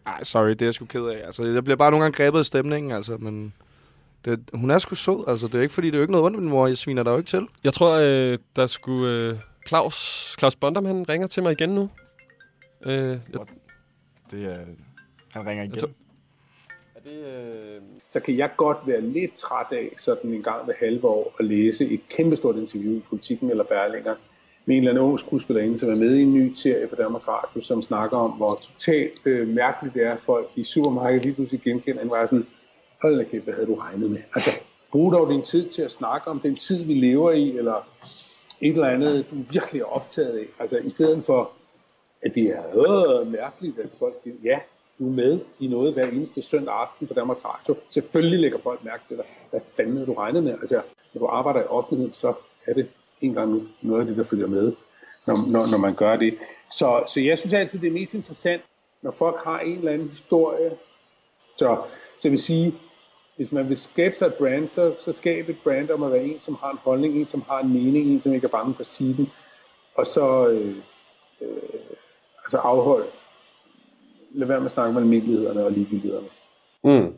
[0.07, 1.27] Ej, sorry, det er jeg sgu ked af.
[1.27, 3.55] Altså, jeg bliver bare nogle gange grebet af stemningen, altså, men...
[4.25, 5.47] Det, hun er sgu sød, altså.
[5.47, 6.67] Det er ikke fordi, det er jo ikke noget ondt min mor.
[6.67, 7.49] Jeg sviner der jo ikke til.
[7.64, 9.12] Jeg tror, øh, der skulle...
[9.12, 9.37] Øh,
[9.69, 9.97] Claus,
[10.38, 11.90] Claus Bondam, han ringer til mig igen nu.
[12.87, 13.19] Øh, jeg,
[14.31, 14.59] Det er...
[15.33, 15.79] Han ringer igen.
[15.79, 15.90] Tror-
[17.07, 17.81] øh...
[18.09, 21.45] så kan jeg godt være lidt træt af sådan en gang hver halve år at
[21.45, 24.14] læse et kæmpestort interview i Politiken eller Berlinger
[24.66, 27.29] med en eller anden ung skuespillerinde, som er med i en ny serie på Danmarks
[27.29, 31.35] Radio, som snakker om, hvor totalt øh, mærkeligt det er, at folk i supermarkedet lige
[31.35, 32.46] pludselig genkender en var sådan,
[33.03, 34.20] hold da kæft, hvad havde du regnet med?
[34.35, 34.50] Altså,
[34.92, 37.88] brug dog din tid til at snakke om den tid, vi lever i, eller
[38.61, 40.46] et eller andet, du virkelig er optaget af.
[40.59, 41.50] Altså, i stedet for,
[42.22, 44.59] at det er øh, mærkeligt, at folk, ja,
[44.98, 47.77] du er med i noget hver eneste søndag aften på Danmarks Radio.
[47.90, 49.24] Selvfølgelig lægger folk mærke til dig.
[49.50, 50.53] Hvad fanden havde du regnet med?
[50.53, 50.81] Altså,
[51.14, 52.35] når du arbejder i offentligheden, så
[52.66, 52.88] er det
[53.20, 54.72] en gang noget af det, der følger med,
[55.27, 56.38] når, når, når man gør det.
[56.70, 58.62] Så, så jeg synes altid, det er mest interessant,
[59.03, 60.70] når folk har en eller anden historie.
[61.57, 61.83] Så,
[62.18, 62.74] så jeg vil sige,
[63.37, 66.24] hvis man vil skabe sig et brand, så, så skab et brand om at være
[66.24, 68.74] en, som har en holdning, en, som har en mening, en, som ikke er bange
[68.74, 69.33] for at sige den.
[69.94, 70.77] Og så øh,
[71.40, 71.48] øh,
[72.44, 73.05] altså afhold.
[74.31, 76.29] Lad være med at snakke med almindelighederne og ligegyldighederne.
[76.85, 77.14] Mm.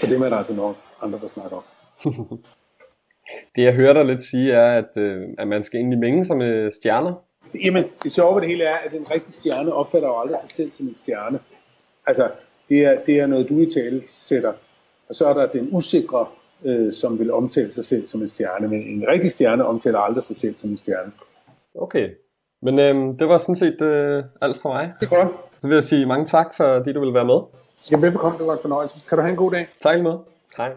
[0.00, 1.64] For det er der altså nok andre, der snakker om.
[3.56, 6.36] det jeg hører dig lidt sige er, at, øh, at man skal egentlig mænge sig
[6.36, 7.14] med stjerner.
[7.64, 10.50] Jamen, det sjove ved det hele er, at en rigtig stjerne opfatter jo aldrig sig
[10.50, 11.38] selv som en stjerne.
[12.06, 12.28] Altså,
[12.68, 14.52] det er, det er noget, du i tale sætter.
[15.08, 16.26] Og så er der den usikre,
[16.64, 18.68] øh, som vil omtale sig selv som en stjerne.
[18.68, 21.12] Men en rigtig stjerne omtaler aldrig sig selv som en stjerne.
[21.74, 22.10] Okay.
[22.62, 24.92] Men øh, det var sådan set øh, alt for mig.
[25.00, 25.28] Det er godt.
[25.58, 27.40] Så vil jeg sige mange tak, fordi du ville være med.
[27.90, 28.38] Ja, velbekomme.
[28.38, 28.96] Det var en fornøjelse.
[29.08, 29.68] Kan du have en god dag?
[29.80, 30.14] Tak med.
[30.56, 30.72] Hej.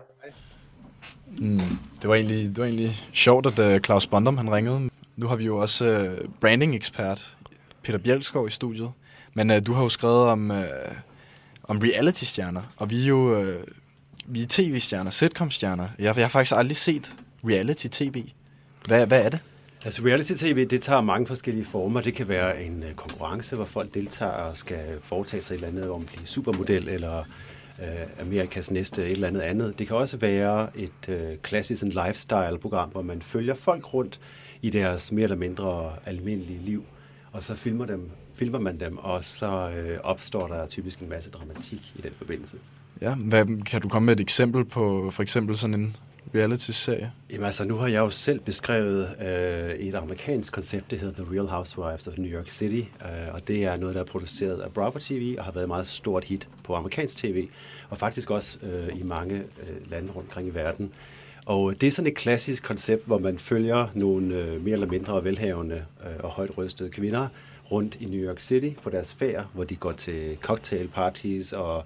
[1.37, 4.89] Mm, det, var egentlig, det var egentlig sjovt, at uh, Claus Bondum han ringede.
[5.15, 7.37] Nu har vi jo også uh, branding-ekspert
[7.83, 8.91] Peter Bjelskov i studiet.
[9.33, 10.57] Men uh, du har jo skrevet om, uh,
[11.63, 13.55] om reality-stjerner, og vi er jo uh,
[14.27, 15.87] vi er tv-stjerner, sitcom-stjerner.
[15.99, 17.15] Jeg, jeg har faktisk aldrig set
[17.47, 18.23] reality-tv.
[18.87, 19.39] Hvad, hvad er det?
[19.85, 22.01] Altså reality-tv, det tager mange forskellige former.
[22.01, 25.67] Det kan være en uh, konkurrence, hvor folk deltager og skal foretage sig et eller
[25.67, 27.23] andet om at blive supermodel, eller
[27.81, 29.79] øh, Amerikas næste et eller andet andet.
[29.79, 34.19] Det kan også være et øh, klassisk lifestyle-program, hvor man følger folk rundt
[34.61, 36.85] i deres mere eller mindre almindelige liv,
[37.31, 41.29] og så filmer, dem, filmer man dem, og så øh, opstår der typisk en masse
[41.29, 42.57] dramatik i den forbindelse.
[43.01, 45.95] Ja, hvad, kan du komme med et eksempel på for eksempel sådan en
[46.35, 47.11] reality-serie?
[47.31, 51.33] Jamen altså, nu har jeg jo selv beskrevet øh, et amerikansk koncept, det hedder The
[51.35, 54.71] Real Housewives of New York City, øh, og det er noget, der er produceret af
[54.73, 57.47] Bravo TV og har været et meget stort hit på amerikansk tv,
[57.89, 60.91] og faktisk også øh, i mange øh, lande rundt omkring i verden.
[61.45, 65.23] Og det er sådan et klassisk koncept, hvor man følger nogle øh, mere eller mindre
[65.23, 67.27] velhavende øh, og højt rystede kvinder
[67.71, 71.85] rundt i New York City på deres ferier, hvor de går til cocktailparties og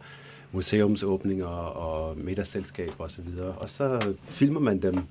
[0.52, 3.28] museumsåbninger og middagsselskaber osv.
[3.40, 5.04] Og, og så filmer man dem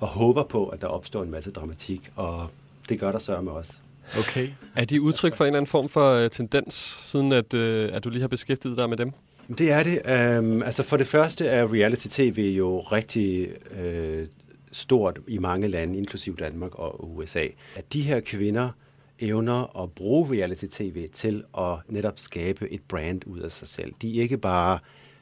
[0.00, 2.50] og håber på, at der opstår en masse dramatik, og
[2.88, 3.72] det gør der sørme også.
[4.18, 4.48] Okay.
[4.76, 6.74] Er de udtryk for en eller anden form for uh, tendens,
[7.10, 9.12] siden at, uh, at du lige har beskæftiget dig med dem?
[9.58, 10.38] Det er det.
[10.38, 14.26] Um, altså for det første er reality-tv jo rigtig uh,
[14.72, 17.44] stort i mange lande, inklusiv Danmark og USA.
[17.76, 18.70] At de her kvinder
[19.18, 23.92] evner at bruge reality-tv til at netop skabe et brand ud af sig selv.
[24.02, 24.78] De er ikke bare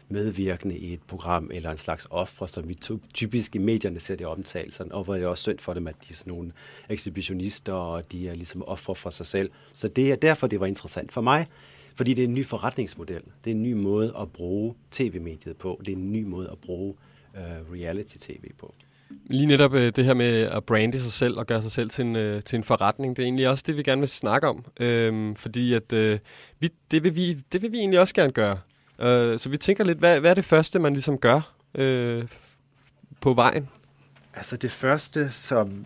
[0.08, 2.78] medvirkende i et program eller en slags ofre, som vi
[3.14, 5.94] typisk i medierne ser det omtalt, og hvor det er også synd for dem, at
[6.00, 6.52] de er sådan nogle
[6.88, 9.50] ekshibitionister, og de er ligesom ofre for sig selv.
[9.72, 11.46] Så det er derfor, det var interessant for mig,
[11.96, 13.22] fordi det er en ny forretningsmodel.
[13.44, 15.80] Det er en ny måde at bruge tv-mediet på.
[15.86, 16.94] Det er en ny måde at bruge
[17.34, 18.74] uh, reality-tv på.
[19.26, 22.04] Lige netop øh, det her med at brande sig selv og gøre sig selv til
[22.04, 24.64] en, øh, til en forretning, det er egentlig også det, vi gerne vil snakke om.
[24.80, 26.18] Øh, fordi at, øh,
[26.60, 28.58] vi, det, vil vi, det vil vi egentlig også gerne gøre.
[28.98, 32.28] Øh, så vi tænker lidt, hvad, hvad er det første, man ligesom gør øh,
[33.20, 33.68] på vejen?
[34.34, 35.84] Altså det første, som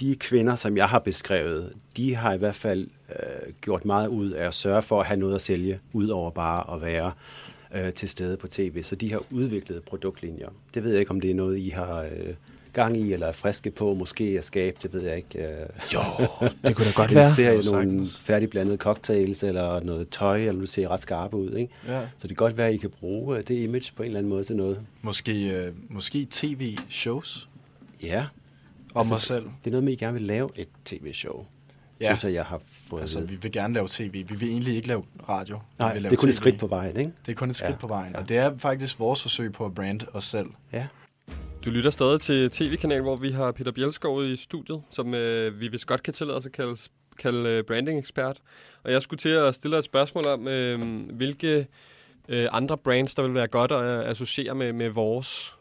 [0.00, 4.30] de kvinder, som jeg har beskrevet, de har i hvert fald øh, gjort meget ud
[4.30, 7.12] af at sørge for at have noget at sælge, ud over bare at være
[7.74, 8.82] øh, til stede på tv.
[8.82, 10.48] Så de har udviklet produktlinjer.
[10.74, 12.34] Det ved jeg ikke, om det er noget, I har øh,
[12.72, 15.38] gang i, eller er friske på, måske at skabe, det ved jeg ikke.
[15.38, 15.66] Øh.
[15.94, 16.00] Jo,
[16.66, 17.28] det kunne da godt være.
[17.28, 21.50] En serie, nogle færdigblandede cocktails, eller noget tøj, eller nu ser ret skarpe ud.
[21.50, 21.72] Ikke?
[21.86, 22.00] Ja.
[22.00, 24.18] Så det kan godt være, at I kan bruge øh, det image på en eller
[24.18, 24.80] anden måde til noget.
[25.02, 27.48] Måske, øh, måske tv-shows?
[28.02, 28.26] Ja.
[28.94, 29.44] Om altså, mig selv?
[29.44, 31.46] Det er noget med, at I gerne vil lave et tv-show.
[32.02, 32.08] Ja.
[32.10, 34.12] Synes jeg, jeg har fået Altså, vi vil gerne lave tv.
[34.12, 35.60] Vi vil egentlig ikke lave radio.
[35.78, 36.36] Nej, vi vil lave det er kun et TV.
[36.36, 37.12] skridt på vejen, ikke?
[37.26, 37.76] Det er kun et skridt Ja.
[37.76, 38.16] på vejen.
[38.16, 40.46] Og det er faktisk vores forsøg på at brande os selv.
[40.72, 40.86] Ja.
[41.64, 45.68] Du lytter stadig til tv-kanal, hvor vi har Peter Bjelskov i studiet, som øh, vi
[45.68, 46.76] vist godt kan tillade os at kalde,
[47.18, 48.38] kalde øh, branding-ekspert.
[48.84, 51.66] Og jeg skulle til at stille dig et spørgsmål om, øh, hvilke
[52.28, 55.54] øh, andre brands, der vil være godt at øh, associere med, med vores.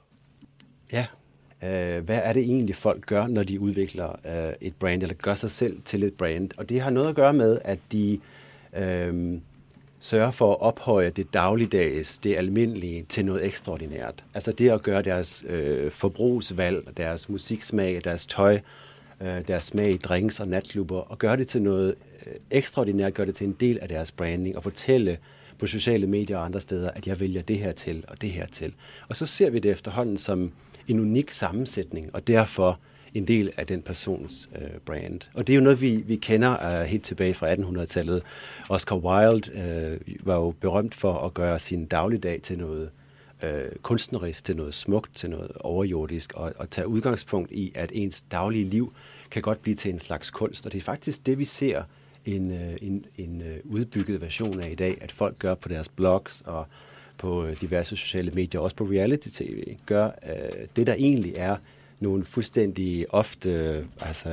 [0.94, 1.06] Ja.
[1.64, 5.34] Øh, hvad er det egentlig, folk gør, når de udvikler øh, et brand, eller gør
[5.34, 6.50] sig selv til et brand?
[6.58, 8.20] Og det har noget at gøre med, at de
[8.78, 9.40] øh,
[10.00, 14.24] sørger for at ophøje det dagligdags, det almindelige, til noget ekstraordinært.
[14.34, 18.60] Altså det at gøre deres øh, forbrugsvalg, deres musiksmag, deres tøj,
[19.22, 21.96] øh, deres smag i drinks og natklubber, og gøre det til noget
[22.26, 25.18] øh, ekstraordinært, gøre det til en del af deres branding, og fortælle
[25.58, 28.46] på sociale medier og andre steder, at jeg vælger det her til og det her
[28.48, 28.74] til.
[29.08, 30.52] Og så ser vi det efterhånden som
[30.92, 32.80] en unik sammensætning, og derfor
[33.14, 35.20] en del af den persons øh, brand.
[35.34, 38.24] Og det er jo noget, vi, vi kender øh, helt tilbage fra 1800-tallet.
[38.70, 42.90] Oscar Wilde øh, var jo berømt for at gøre sin dagligdag til noget
[43.44, 48.22] øh, kunstnerisk, til noget smukt, til noget overjordisk, og, og tage udgangspunkt i, at ens
[48.22, 48.94] daglige liv
[49.32, 50.66] kan godt blive til en slags kunst.
[50.66, 51.84] Og det er faktisk det, vi ser
[52.26, 55.90] en, øh, en, en øh, udbygget version af i dag, at folk gør på deres
[55.90, 56.68] blogs og
[57.22, 61.56] på øh, diverse sociale medier, også på reality-tv, gør øh, det, der egentlig er
[62.00, 64.30] nogle fuldstændig ofte øh, altså,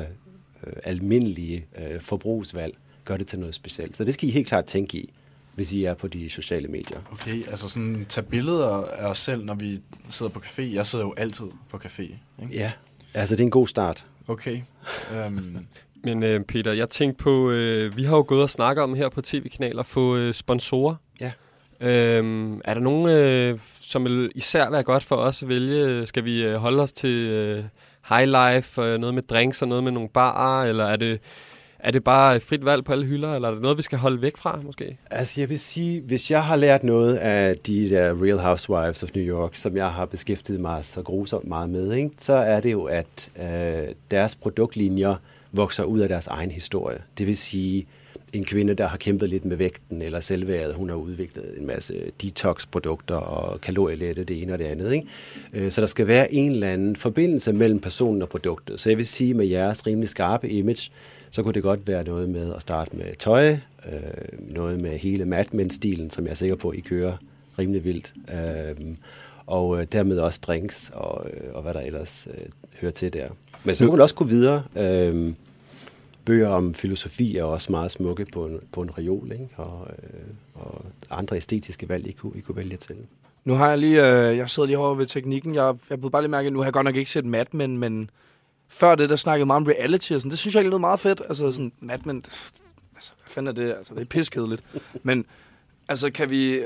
[0.66, 2.74] øh, almindelige øh, forbrugsvalg,
[3.04, 3.96] gør det til noget specielt.
[3.96, 5.12] Så det skal I helt klart tænke i,
[5.54, 7.00] hvis I er på de sociale medier.
[7.12, 9.78] Okay, altså sådan tage billeder af os selv, når vi
[10.10, 10.62] sidder på café.
[10.62, 12.02] Jeg sidder jo altid på café.
[12.02, 12.54] Ikke?
[12.54, 12.72] Ja,
[13.14, 14.06] altså det er en god start.
[14.28, 14.60] Okay.
[15.26, 15.58] Um,
[16.04, 19.08] Men øh, Peter, jeg tænkte på, øh, vi har jo gået og snakket om her
[19.08, 20.94] på tv-kanaler, få øh, sponsorer.
[21.80, 26.06] Øhm, er der nogen, øh, som vil især være godt for os at vælge?
[26.06, 27.64] Skal vi øh, holde os til øh,
[28.08, 31.20] high life, øh, noget med drinks og noget med nogle barer, eller er det,
[31.78, 34.22] er det bare frit valg på alle hylder, eller er det noget, vi skal holde
[34.22, 34.96] væk fra, måske?
[35.10, 39.08] Altså, jeg vil sige, hvis jeg har lært noget af de der Real Housewives of
[39.14, 42.72] New York, som jeg har beskæftiget mig så grusomt meget med, ikke, så er det
[42.72, 45.14] jo, at øh, deres produktlinjer
[45.52, 46.98] vokser ud af deres egen historie.
[47.18, 47.86] Det vil sige,
[48.32, 51.94] en kvinde, der har kæmpet lidt med vægten eller selvværdet, hun har udviklet en masse
[52.22, 54.92] detox-produkter og kalorielette, det ene og det andet.
[54.92, 55.70] Ikke?
[55.70, 58.80] Så der skal være en eller anden forbindelse mellem personen og produktet.
[58.80, 60.90] Så jeg vil sige, med jeres rimelig skarpe image,
[61.30, 63.56] så kunne det godt være noget med at starte med tøj,
[64.40, 67.16] noget med hele Mad Men-stilen, som jeg er sikker på, I kører
[67.58, 68.14] rimelig vildt.
[69.46, 72.28] og dermed også drinks og, og hvad der ellers
[72.80, 73.28] hører til der.
[73.64, 74.62] Men så kunne man også gå videre.
[74.76, 75.32] Øh,
[76.28, 79.48] bøger om filosofi er også meget smukke på en, på en reol, ikke?
[79.56, 80.20] Og, øh,
[80.54, 82.96] og andre æstetiske valg, I kunne, I kunne vælge til.
[83.44, 86.22] Nu har jeg lige, øh, jeg sidder lige over ved teknikken, jeg, jeg blev bare
[86.22, 88.10] lige mærke, nu har jeg godt nok ikke set Mad Men, men
[88.68, 91.00] før det, der snakkede meget om reality og sådan, det synes jeg egentlig lød meget
[91.00, 91.22] fedt.
[91.28, 92.16] Altså sådan, Mad Men,
[92.94, 93.74] altså, hvad fanden er det?
[93.76, 94.62] Altså, det er piskedeligt.
[95.02, 95.26] men,
[95.88, 96.60] altså, kan vi,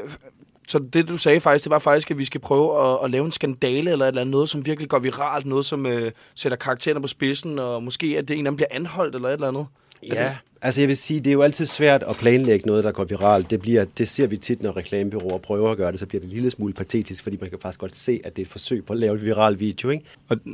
[0.68, 3.24] så det, du sagde faktisk, det var faktisk, at vi skal prøve at, at lave
[3.24, 6.56] en skandale eller et eller andet, noget, som virkelig går viralt, noget, som øh, sætter
[6.56, 9.48] karaktererne på spidsen, og måske at det en af dem bliver anholdt eller et eller
[9.48, 9.66] andet.
[10.08, 10.36] Ja, det?
[10.62, 13.50] altså jeg vil sige, det er jo altid svært at planlægge noget, der går viralt.
[13.50, 16.28] Det, bliver, det ser vi tit, når reklamebyråer prøver at gøre det, så bliver det
[16.28, 18.84] en lille smule patetisk, fordi man kan faktisk godt se, at det er et forsøg
[18.84, 20.04] på at lave et viral video, ikke?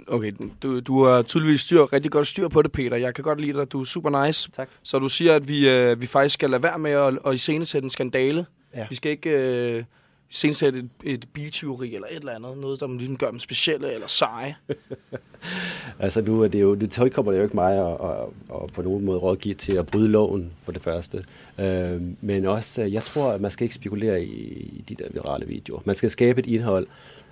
[0.06, 2.96] Okay, du, du har tydeligvis styr, rigtig godt styr på det, Peter.
[2.96, 4.50] Jeg kan godt lide dig, du er super nice.
[4.50, 4.68] Tak.
[4.82, 7.86] Så du siger, at vi, øh, vi faktisk skal lade være med at, at iscenesætte
[7.86, 8.46] en skandale.
[8.74, 8.86] Ja.
[8.90, 9.30] Vi skal ikke...
[9.30, 9.84] Øh,
[10.30, 14.06] sensætte et, et biltyveri eller et eller andet, noget, der ligesom gør dem specielle eller
[14.06, 14.56] seje.
[15.98, 18.82] altså nu er det jo, det tilkommer det jo ikke mig at, at, at på
[18.82, 21.24] nogen måde rådgive til at bryde loven for det første.
[21.58, 24.42] Øh, men også, jeg tror, at man skal ikke spekulere i,
[24.78, 25.80] i de der virale videoer.
[25.84, 26.86] Man skal skabe et indhold,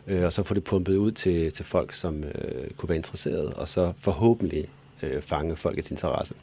[0.07, 3.53] øh, og så få det pumpet ud til, til folk, som øh, kunne være interesserede,
[3.55, 4.69] og så forhåbentlig
[5.03, 6.35] øh, fange folkets interesse.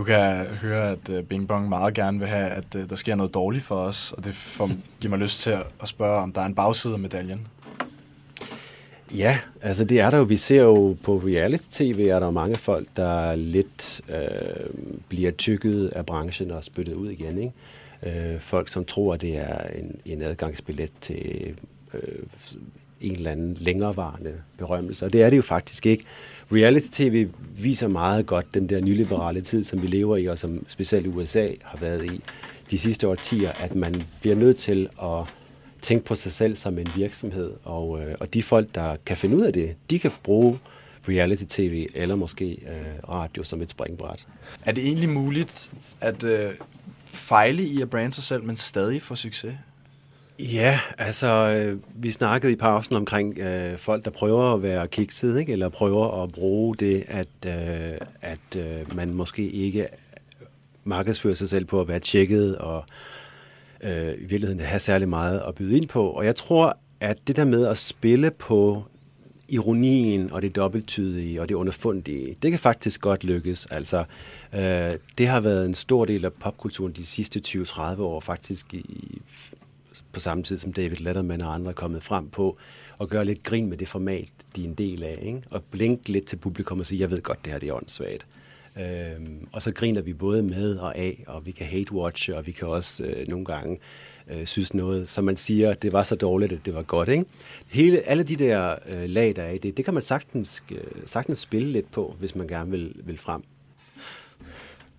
[0.00, 2.96] Nu kan jeg høre, at uh, Bing Bong meget gerne vil have, at uh, der
[2.96, 6.32] sker noget dårligt for os, og det får, giver mig lyst til at, spørge, om
[6.32, 7.46] der er en bagside af medaljen.
[9.14, 10.24] Ja, altså det er der jo.
[10.24, 14.70] Vi ser jo på reality-tv, er der mange folk, der lidt øh,
[15.08, 17.38] bliver tykket af branchen og spyttet ud igen.
[17.38, 18.32] Ikke?
[18.32, 21.54] Øh, folk, som tror, at det er en, en adgangsbillet til
[21.94, 22.22] øh,
[23.00, 25.04] en eller anden længerevarende berømmelse.
[25.04, 26.04] Og det er det jo faktisk ikke.
[26.52, 31.06] Reality-tv viser meget godt den der nyliberale tid, som vi lever i, og som specielt
[31.06, 32.20] USA har været i
[32.70, 35.34] de sidste årtier, at man bliver nødt til at
[35.82, 37.52] tænke på sig selv som en virksomhed.
[37.64, 40.58] Og, øh, og de folk, der kan finde ud af det, de kan bruge
[41.08, 44.26] reality-tv eller måske øh, radio som et springbræt.
[44.64, 46.50] Er det egentlig muligt at øh,
[47.04, 49.54] fejle i at brande sig selv, men stadig få succes?
[50.40, 55.38] Ja, altså øh, vi snakkede i pausen omkring øh, folk, der prøver at være kikset,
[55.38, 55.52] ikke?
[55.52, 59.88] eller prøver at bruge det, at, øh, at øh, man måske ikke
[60.84, 62.84] markedsfører sig selv på at være tjekket og
[63.80, 66.10] øh, i virkeligheden have særlig meget at byde ind på.
[66.10, 68.84] Og jeg tror, at det der med at spille på
[69.48, 73.66] ironien og det dobbelttydige og det underfundige, det kan faktisk godt lykkes.
[73.66, 74.04] Altså,
[74.54, 79.22] øh, det har været en stor del af popkulturen de sidste 20-30 år, faktisk i
[80.12, 82.58] på samme tid som David Letterman og andre er kommet frem på,
[82.98, 85.42] og gøre lidt grin med det format, de er en del af, ikke?
[85.50, 88.26] og blinke lidt til publikum og sige, jeg ved godt, det her det er åndssvagt.
[88.76, 92.52] Øhm, og så griner vi både med og af, og vi kan hate-watche, og vi
[92.52, 93.78] kan også øh, nogle gange
[94.30, 97.08] øh, synes noget, som man siger, det var så dårligt, at det var godt.
[97.08, 97.24] Ikke?
[97.68, 100.78] Hele, alle de der øh, lag, der er i det, det kan man sagtens, øh,
[101.06, 103.42] sagtens spille lidt på, hvis man gerne vil, vil frem.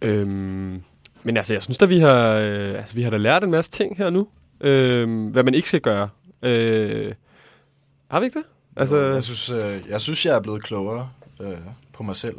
[0.02, 0.84] Øhm,
[1.24, 3.72] men altså, jeg synes da, vi har, øh, altså, vi har da lært en masse
[3.72, 4.28] ting her nu.
[4.62, 6.10] Øh, hvad man ikke skal gøre.
[6.44, 7.14] Øh,
[8.08, 8.46] har vi ikke det?
[8.76, 11.10] Altså, jo, jeg, synes, øh, jeg synes, jeg er blevet klogere
[11.42, 11.58] øh,
[11.94, 12.36] på mig selv.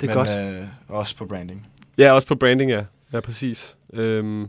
[0.00, 0.62] Det er men, godt.
[0.62, 1.68] Øh, også på branding.
[1.98, 2.84] Ja, også på branding, ja.
[3.12, 3.76] Ja, præcis.
[3.92, 4.48] Øhm,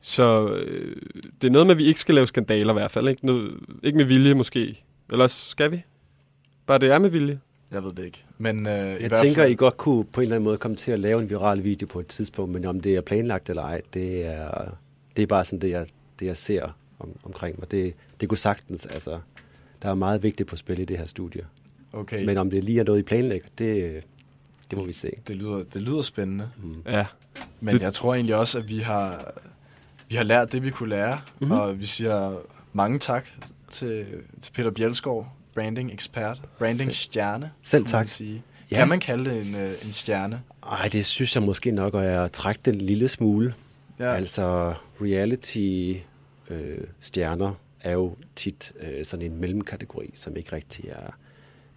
[0.00, 0.96] så øh,
[1.42, 3.08] det er noget med, at vi ikke skal lave skandaler i hvert fald.
[3.08, 4.84] Ikke, noget, ikke med vilje måske.
[5.12, 5.82] Eller skal vi?
[6.66, 7.40] Bare det er med vilje.
[7.70, 8.24] Jeg ved det ikke.
[8.38, 9.50] Men, øh, jeg tænker, fald...
[9.50, 11.86] I godt kunne på en eller anden måde komme til at lave en viral video
[11.86, 14.50] på et tidspunkt, men om det er planlagt eller ej, det er,
[15.16, 15.86] det er bare sådan det, jeg,
[16.22, 17.70] det, jeg ser om, omkring mig.
[17.70, 19.20] Det, det kunne sagtens, altså,
[19.82, 21.46] der er meget vigtigt på spil i det her studie.
[21.92, 22.24] Okay.
[22.24, 24.02] Men om det lige er noget, I planlægger, det,
[24.70, 25.10] det må vi se.
[25.28, 26.50] Det lyder, det lyder spændende.
[26.62, 26.82] Mm.
[26.86, 27.06] Ja.
[27.60, 27.82] Men det...
[27.82, 29.32] jeg tror egentlig også, at vi har,
[30.08, 31.20] vi har lært det, vi kunne lære.
[31.38, 31.56] Mm-hmm.
[31.56, 32.36] Og vi siger
[32.72, 33.26] mange tak
[33.70, 34.06] til,
[34.40, 37.50] til Peter Bjelskov, branding ekspert, branding stjerne.
[37.62, 37.98] Selv tak.
[37.98, 38.42] Man sige.
[38.70, 38.76] Ja.
[38.76, 40.42] Kan man kalde det en, øh, en stjerne?
[40.66, 43.54] Ej, det synes jeg måske nok, at jeg trække den lille smule.
[43.98, 44.14] Ja.
[44.14, 45.94] Altså, reality
[46.50, 51.10] øh, stjerner er jo tit øh, sådan en mellemkategori, som ikke rigtig er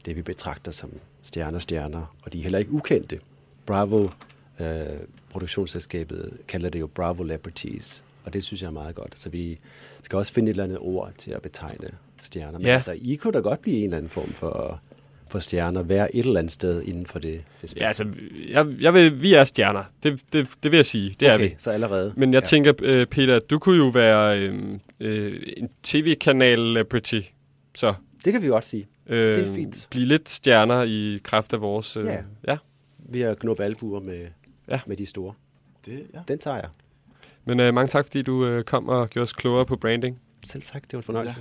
[0.06, 3.20] det, vi betragter som stjerner-stjerner, og de er heller ikke ukendte.
[3.66, 4.10] Bravo,
[4.60, 4.86] øh,
[5.30, 9.20] produktionsselskabet, kalder det jo Bravo Celebrities, og det synes jeg er meget godt.
[9.20, 9.60] Så vi
[10.02, 12.60] skal også finde et eller andet ord til at betegne stjerner.
[12.60, 12.74] Men ja.
[12.74, 14.82] altså, I kunne da godt blive en eller anden form for,
[15.36, 17.82] for stjerner, være et eller andet sted inden for det, det spil.
[17.82, 18.06] Ja, altså,
[18.50, 19.84] jeg, jeg vil, vi er stjerner.
[20.04, 21.16] Det, det, det vil jeg sige.
[21.20, 21.56] Det okay, er vi.
[21.58, 22.14] så allerede.
[22.18, 22.46] Men jeg ja.
[22.46, 27.22] tænker, øh, Peter, du kunne jo være øh, øh, en tv-kanal celebrity.
[27.76, 27.94] Så.
[28.26, 28.88] Det kan vi godt sige.
[29.08, 29.88] Øh, det er fint.
[29.92, 31.98] Blive lidt stjerner i kraft af vores...
[31.98, 32.18] Øh, ja.
[32.48, 32.58] ja.
[32.98, 34.28] Vi har knuppe albuer med,
[34.68, 34.80] ja.
[34.88, 35.34] med de store.
[35.86, 36.20] Det, ja.
[36.28, 36.70] Den tager jeg.
[37.46, 40.20] Men øh, mange tak, fordi du øh, kom og gjorde os klogere på branding.
[40.46, 41.38] Selv tak, det var en fornøjelse.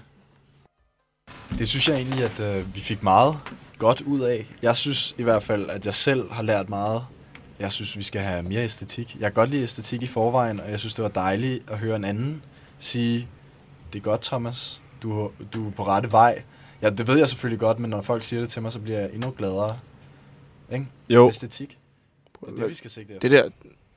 [1.50, 1.57] Ja.
[1.59, 3.37] Det synes jeg egentlig, at øh, vi fik meget
[3.79, 4.47] godt ud af.
[4.63, 7.03] Jeg synes i hvert fald, at jeg selv har lært meget.
[7.59, 9.17] Jeg synes, vi skal have mere æstetik.
[9.21, 11.97] Jeg kan godt lide æstetik i forvejen, og jeg synes, det var dejligt at høre
[11.97, 12.43] en anden
[12.79, 13.29] sige,
[13.93, 14.83] det er godt, Thomas.
[15.03, 16.43] Du, du er på rette vej.
[16.83, 18.99] Ja, det ved jeg selvfølgelig godt, men når folk siger det til mig, så bliver
[19.01, 19.77] jeg endnu gladere.
[20.73, 20.87] Ikke?
[21.09, 21.29] Jo.
[21.29, 21.79] Æstetik.
[22.41, 23.49] Det er det, vi skal sigte Det der,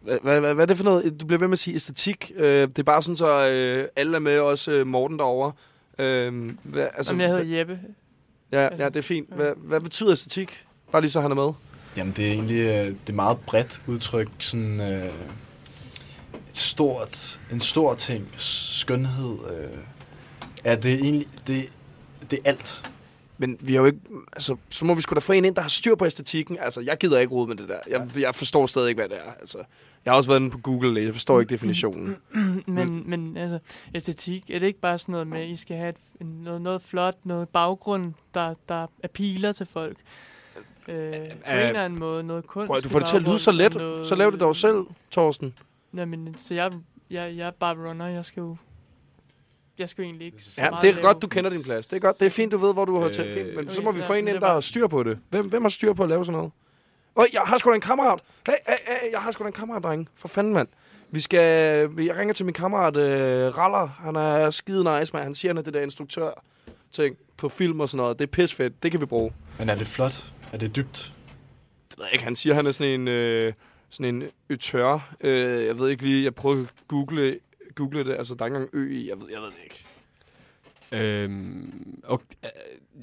[0.02, 1.22] hvad, hvad, hvad er det for noget?
[1.22, 2.32] Du bliver ved med at sige æstetik.
[2.36, 5.52] Øh, det er bare sådan, så øh, alle er med, også øh, Morten derovre.
[6.00, 7.80] Øh, hvad, altså, Jamen, jeg hedder Jeppe.
[8.52, 9.34] Ja, ja, det er fint.
[9.36, 10.66] Hvad, hvad betyder æstetik?
[10.92, 11.54] Bare lige så han er med.
[11.98, 14.30] Jamen, det er egentlig øh, det er meget bredt udtryk.
[14.40, 15.06] Sådan, øh,
[16.50, 18.28] et stort, en stor ting.
[18.36, 19.38] Skønhed.
[19.52, 19.78] Øh,
[20.64, 21.28] er det egentlig...
[21.48, 21.70] Det,
[22.32, 22.90] det er alt.
[23.38, 24.00] Men vi har jo ikke...
[24.34, 26.58] Altså, så må vi sgu da få en ind, der har styr på æstetikken.
[26.60, 27.80] Altså, jeg gider ikke rode med det der.
[27.88, 29.32] Jeg, jeg forstår stadig ikke, hvad det er.
[29.40, 29.58] Altså,
[30.06, 32.18] jeg har også været inde på Google, jeg forstår ikke definitionen.
[32.68, 33.60] men, men altså,
[33.96, 36.82] æstetik, er det ikke bare sådan noget med, at I skal have et, noget, noget
[36.82, 39.98] flot, noget baggrund, der, der appealer til folk?
[40.88, 42.68] Øh, på en eller anden måde, noget kunst.
[42.68, 43.76] Prøv, du får det til at lyde så let.
[43.76, 45.54] Noget, så lav det dog selv, Thorsten.
[45.92, 46.72] Nej, men så jeg,
[47.10, 48.08] jeg, jeg er bare runner.
[48.08, 48.58] Jeg skal jo
[49.80, 51.06] jeg skal jo egentlig ikke så Ja, meget det er lave.
[51.06, 51.88] godt, du kender din plads.
[51.88, 52.20] Det er godt.
[52.20, 53.32] Det er fint, du ved, hvor du har til.
[53.34, 53.56] Fint.
[53.56, 55.20] Men så må vi få en ind, der har styr på det.
[55.30, 56.52] Hvem, hvem har styr på at lave sådan noget?
[57.16, 58.20] Øj, jeg har sgu da en kammerat.
[58.48, 60.10] Hey, hey, hey, jeg har sgu da en kammerat, dreng.
[60.16, 60.68] For fanden, mand.
[61.12, 61.40] Vi skal...
[61.98, 63.88] Jeg ringer til min kammerat uh, Raller.
[64.00, 65.24] Han er skide nice, man.
[65.24, 66.44] Han siger, han er det der instruktør
[66.92, 68.20] ting på film og sådan noget.
[68.20, 68.84] Det er pisfedt.
[68.84, 69.34] Det kan vi bruge.
[69.60, 70.24] Men er det flot?
[70.54, 71.12] Er det dybt?
[71.90, 72.24] Det ved jeg ikke.
[72.24, 73.08] Han siger, han er sådan en...
[73.08, 73.54] Øh,
[73.90, 74.94] sådan en øtør.
[75.24, 75.30] Uh,
[75.66, 76.24] jeg ved ikke lige...
[76.24, 77.40] Jeg prøver at google
[77.78, 78.14] google det.
[78.14, 79.10] Altså, der er ikke engang ø i.
[79.10, 79.86] Jeg ved, jeg ved det ikke.
[80.92, 82.50] Øhm, og, øh,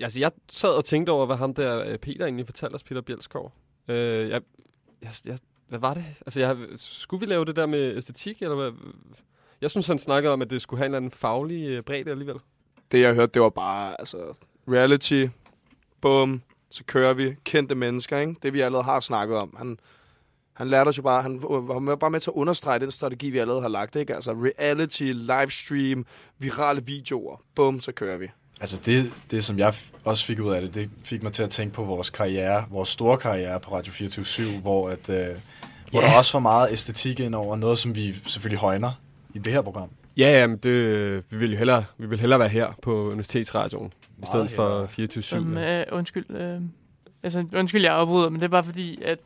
[0.01, 3.01] altså, jeg sad og tænkte over, hvad ham der øh, Peter egentlig fortalte os, Peter
[3.01, 3.53] Bjelskov.
[3.89, 4.41] Øh, jeg,
[5.03, 6.05] jeg, jeg, hvad var det?
[6.27, 8.73] Altså, jeg, skulle vi lave det der med æstetik, eller hvad?
[9.61, 12.11] Jeg synes, han snakkede om, at det skulle have en eller anden faglig øh, bredde
[12.11, 12.37] alligevel.
[12.93, 14.35] Det, jeg hørte, det var bare, altså,
[14.69, 15.27] reality,
[16.01, 18.35] bum, så kører vi, kendte mennesker, ikke?
[18.43, 19.55] Det, vi allerede har snakket om.
[19.59, 19.79] Han,
[20.55, 21.43] han lærte os jo bare, han
[21.87, 23.97] var bare med til at understrege den strategi, vi allerede har lagt.
[23.97, 24.15] Ikke?
[24.15, 26.07] Altså reality, livestream,
[26.39, 27.43] virale videoer.
[27.55, 28.27] Bum, så kører vi.
[28.61, 29.75] Altså det, det, som jeg
[30.05, 32.89] også fik ud af det, det fik mig til at tænke på vores karriere, vores
[32.89, 35.37] store karriere på Radio 24 hvor, at, øh,
[35.91, 38.93] hvor der også var meget æstetik ind over noget, som vi selvfølgelig højner
[39.35, 39.89] i det her program.
[40.17, 43.93] Ja, jamen det, vi vil jo hellere, vi vil hellere være her på Universitetsradioen,
[44.23, 45.39] i stedet for 24-7.
[45.39, 46.61] Um, øh, undskyld, øh,
[47.23, 49.19] altså, undskyld, jeg afbryder, men det er bare fordi, at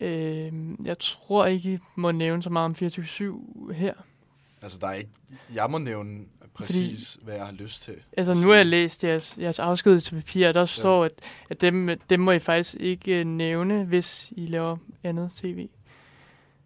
[0.00, 0.52] Øh,
[0.84, 2.88] jeg tror ikke, I må nævne så meget om
[3.68, 3.94] 24-7 her.
[4.62, 5.10] Altså, der er ikke...
[5.54, 6.20] Jeg må nævne
[6.54, 7.94] præcis, hvad jeg har lyst til.
[8.16, 11.12] Altså, nu har jeg læst jeres, jeres afsked til papir, og der står, at,
[11.50, 15.68] at dem, dem må I faktisk ikke øh, nævne, hvis I laver andet tv.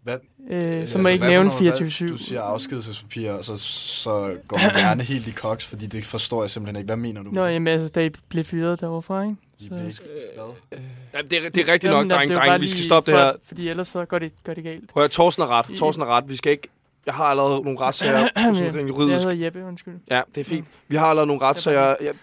[0.03, 0.17] Hvad?
[0.49, 2.07] Øh, så må I ikke nævne 24-7.
[2.07, 6.43] Du siger afskedelsespapir, og så, så går man gerne helt i koks, fordi det forstår
[6.43, 6.85] jeg simpelthen ikke.
[6.85, 7.31] Hvad mener du?
[7.31, 9.37] Nå, jamen altså, da I blev fyret derovre, ikke?
[9.59, 9.99] I blev ikke-
[10.35, 10.79] hvad?
[11.13, 12.61] Ja, det, er, det er rigtigt nok, dreng, det dreng.
[12.61, 13.33] Vi skal stoppe det for- her.
[13.43, 14.89] Fordi ellers så går det, går det galt.
[14.89, 15.77] Prøv at Torsten er ret.
[15.77, 16.29] Torsten er ret.
[16.29, 16.67] Vi skal ikke...
[17.05, 19.23] Jeg har allerede nogle retssager, sådan rent juridisk.
[19.25, 19.93] Jeg hedder Jeppe, undskyld.
[20.11, 20.67] Ja, det er fint.
[20.87, 21.95] Vi har allerede nogle retssager.
[22.01, 22.13] Jeg,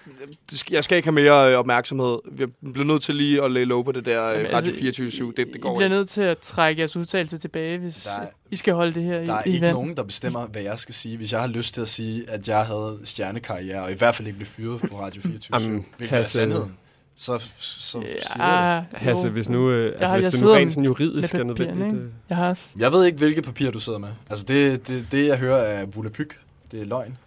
[0.51, 2.19] det skal- jeg skal ikke have mere øh, opmærksomhed.
[2.33, 5.03] Vi bliver nødt til lige at lay low på det der Jamen, Jamen, Radio altså,
[5.03, 5.27] 24-7.
[5.27, 5.97] Det, det I går bliver ikke.
[5.97, 9.21] nødt til at trække jeres udtalelse tilbage, hvis Der er- I skal holde det her
[9.21, 9.73] i, Der er i ikke vand.
[9.75, 11.17] nogen, der bestemmer, hvad jeg skal sige.
[11.17, 14.27] Hvis jeg har lyst til at sige, at jeg havde stjernekarriere, og i hvert fald
[14.29, 16.77] ikke blev fyret på Radio 24 Jamen, hvilket er sandheden,
[17.17, 18.99] så, så Ja, siger jeg det.
[18.99, 21.35] Hasse, hvis nu, øh, altså, Jeg har- hvis jeg det nu sidder rent sådan juridisk
[21.35, 21.97] er nødvendigt, ikke?
[21.99, 22.09] øh.
[22.29, 22.65] Jeg har også.
[22.79, 24.09] Jeg ved ikke, hvilke papir du sidder med.
[24.31, 26.31] Altså, det, det, det jeg hører er bulepyg.
[26.73, 27.19] Det er løgn.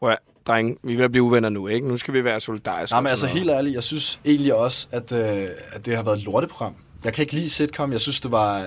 [0.00, 1.88] Prøv at, drenge, vi er ved at blive uvenner nu, ikke?
[1.88, 2.94] Nu skal vi være solidariske.
[2.94, 6.02] Nej, men altså sådan helt ærligt, jeg synes egentlig også, at, øh, at det har
[6.02, 6.74] været et lorteprogram.
[7.04, 7.92] Jeg kan ikke lide sitcom.
[7.92, 8.66] Jeg synes, det var...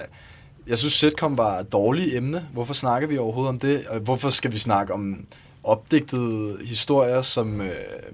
[0.68, 2.48] Jeg synes, sitcom var et dårligt emne.
[2.54, 3.88] Hvorfor snakker vi overhovedet om det?
[3.88, 5.26] Og hvorfor skal vi snakke om
[5.68, 7.68] opdigtede historier, som øh,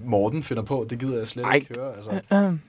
[0.04, 0.86] Morten finder på?
[0.90, 1.54] Det gider jeg slet Ej.
[1.54, 1.96] ikke høre.
[1.96, 2.10] Altså.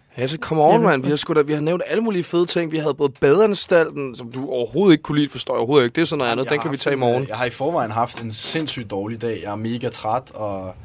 [0.07, 1.03] Hasse, come on, man.
[1.03, 2.71] Vi har, sgu da, vi har nævnt alle mulige fede ting.
[2.71, 5.95] Vi havde både badeanstalten, som du overhovedet ikke kunne lide, forstår jeg overhovedet ikke.
[5.95, 6.45] Det er sådan noget andet.
[6.45, 7.21] Jeg Den kan vi tage i en, morgen.
[7.23, 9.39] øh, Jeg har i forvejen haft en sindssygt dårlig dag.
[9.43, 10.75] Jeg er mega træt, og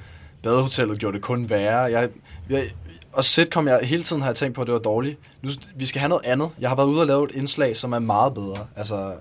[0.43, 1.79] badehotellet gjorde det kun værre.
[1.81, 2.09] Jeg,
[2.51, 2.65] jeg,
[3.13, 5.19] og sitcom, jeg, hele tiden har jeg tænkt på, at det var dårligt.
[5.43, 6.49] Nu, vi skal have noget andet.
[6.61, 8.67] Jeg har været ude og lave et indslag, som er meget bedre.
[8.77, 9.13] Altså,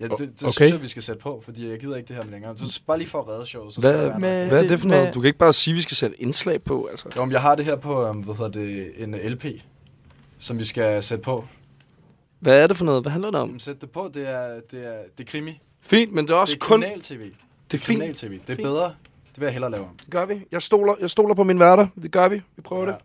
[0.00, 0.50] ja, det, det Okay.
[0.50, 2.56] synes jeg, vi skal sætte på, fordi jeg gider ikke det her længere.
[2.58, 3.74] Så bare lige for at redde showet.
[3.74, 4.48] Så Hvad, noget.
[4.48, 5.14] hvad er det for noget?
[5.14, 7.08] Du kan ikke bare sige, at vi skal sætte indslag på, altså.
[7.16, 9.44] Jo, men jeg har det her på, um, hvad hedder det, en LP,
[10.38, 11.44] som vi skal sætte på.
[12.40, 13.02] Hvad er det for noget?
[13.02, 13.58] Hvad handler det om?
[13.58, 15.60] Sæt det på, det er, det er, det er krimi.
[15.82, 16.80] Fint, men det er også det er kun...
[16.80, 17.20] kriminal-tv.
[17.24, 17.32] Det
[17.72, 18.32] Det er kriminal-tv.
[18.32, 18.62] Det er Fint.
[18.62, 18.84] bedre.
[18.84, 19.90] Det vil jeg hellere lave om.
[20.04, 20.34] Det gør vi.
[20.52, 21.86] Jeg stoler, jeg stoler på mine værter.
[22.02, 22.42] Det gør vi.
[22.56, 22.90] Vi prøver ja.
[22.90, 22.98] det.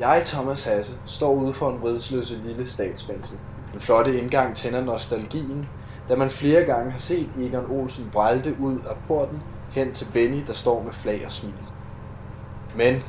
[0.00, 3.38] Jeg, Thomas Hasse, står ude for en vridsløse lille statsfængsel.
[3.72, 5.68] Den flotte indgang tænder nostalgien,
[6.08, 10.42] da man flere gange har set Egon Olsen brælde ud af porten hen til Benny,
[10.46, 11.54] der står med flag og smil.
[12.76, 13.02] Men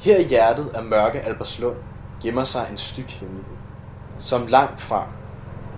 [0.00, 1.76] her i hjertet af mørke Alberslund
[2.22, 3.56] gemmer sig en styk hemmelighed,
[4.18, 5.06] som langt fra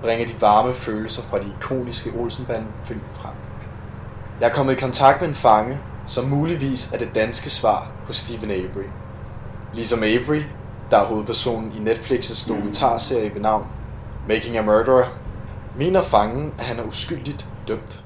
[0.02, 3.34] bringer de varme følelser fra de ikoniske Olsenbanden-film frem.
[4.40, 8.12] Jeg er kommet i kontakt med en fange, som muligvis er det danske svar på
[8.12, 8.88] Stephen Avery.
[9.74, 10.42] Ligesom Avery,
[10.90, 13.66] der er hovedpersonen i Netflix's dokumentarserie ved navn
[14.28, 15.18] Making a Murderer,
[15.76, 18.04] mener fangen, at han er uskyldigt dømt.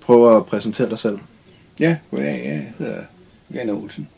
[0.00, 1.18] Prøv at præsentere dig selv.
[1.80, 2.44] Ja, goddag.
[2.46, 3.02] Jeg hedder
[3.54, 4.08] Jan Olsen.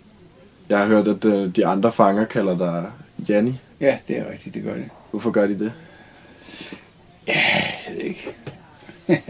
[0.68, 2.91] Jeg har hørt, at øh, de andre fanger kalder dig
[3.29, 3.61] Janni.
[3.81, 4.89] Ja, det er rigtigt, det gør det.
[5.11, 5.72] Hvorfor gør de det?
[7.27, 7.43] Jeg
[7.91, 8.35] ved ikke.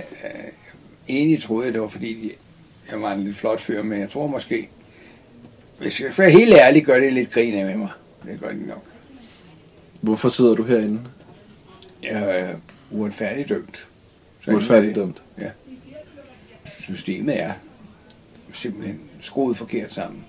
[1.08, 2.34] Egentlig troede jeg, det var fordi, de-
[2.90, 4.68] jeg var en lidt flot fyr, men jeg tror måske,
[5.78, 7.90] hvis jeg skal være helt ærlig, gør det lidt grin af med mig.
[8.26, 8.84] Det gør de nok.
[10.00, 11.00] Hvorfor sidder du herinde?
[12.02, 12.54] Jeg er
[12.90, 13.88] uretfærdigt dømt.
[14.48, 15.22] Uretfærdigt dømt?
[15.40, 15.50] Ja.
[16.64, 17.52] Systemet er
[18.52, 20.24] simpelthen skruet forkert sammen.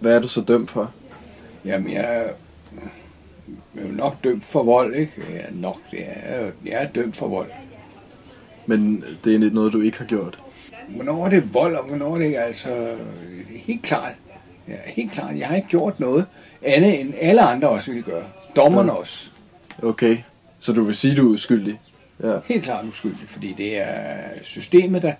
[0.00, 0.94] Hvad er du så dømt for?
[1.64, 2.32] Jamen, jeg er
[3.74, 5.12] jeg er nok dømt for vold, ikke?
[5.30, 7.50] Jeg er nok, det er, jeg er dømt for vold.
[8.66, 10.42] Men det er noget, du ikke har gjort.
[10.94, 12.36] Hvornår er det vold, og hvornår er det?
[12.36, 14.12] Altså, det er helt klart.
[14.68, 15.38] Ja, helt klart.
[15.38, 16.26] Jeg har ikke gjort noget
[16.62, 18.24] andet, end alle andre også ville gøre.
[18.56, 19.30] Dommerne også.
[19.82, 20.16] Okay,
[20.58, 21.80] så du vil sige, du er uskyldig?
[22.22, 22.38] Ja.
[22.44, 25.12] Helt klart uskyldig, fordi det er systemet, der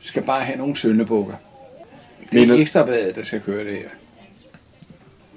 [0.00, 1.34] skal bare have nogle søndebukker.
[2.32, 3.88] Det er Mener- ekstrabladet, der skal køre det her.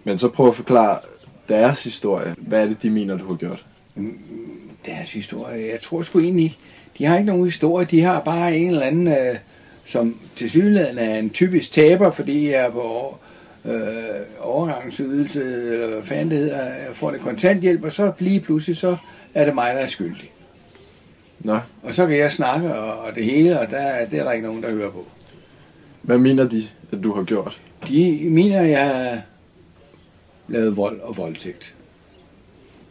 [0.04, 1.00] Men så prøv at forklare
[1.50, 2.36] deres historie.
[2.38, 3.66] Hvad er det, de mener, du har gjort?
[4.86, 6.58] Deres historie, jeg tror sgu egentlig.
[6.98, 9.36] De har ikke nogen historie, de har bare en eller anden, øh,
[9.88, 13.18] som til synligheden er en typisk taber, fordi jeg er på
[13.66, 13.74] øh,
[14.40, 18.98] overgangsydelse, eller hvad fanden det hedder, jeg får det kontanthjælp, og så lige pludselig, så
[19.34, 20.32] er det mig, der er skyldig.
[21.40, 24.32] Nå, Og så kan jeg snakke og, og det hele, og der, det er der
[24.32, 25.06] ikke nogen, der hører på.
[26.02, 27.62] hvad mener de, at du har gjort?
[27.88, 29.22] De mener, at jeg har
[30.48, 31.76] lavet vold og voldtægt.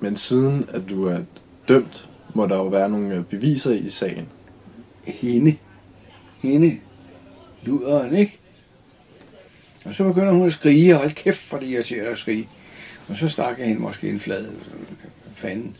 [0.00, 1.18] Men siden at du er
[1.68, 4.28] dømt, må der jo være nogle beviser i sagen.
[5.04, 5.56] Hende.
[6.42, 6.76] Hende.
[7.66, 8.38] Luderen, ikke?
[9.84, 12.48] Og så begynder hun at skrige, og hold kæft, for det irriterer at skrige.
[13.08, 14.46] Og så stak jeg hende måske en flad.
[15.34, 15.76] Fanden.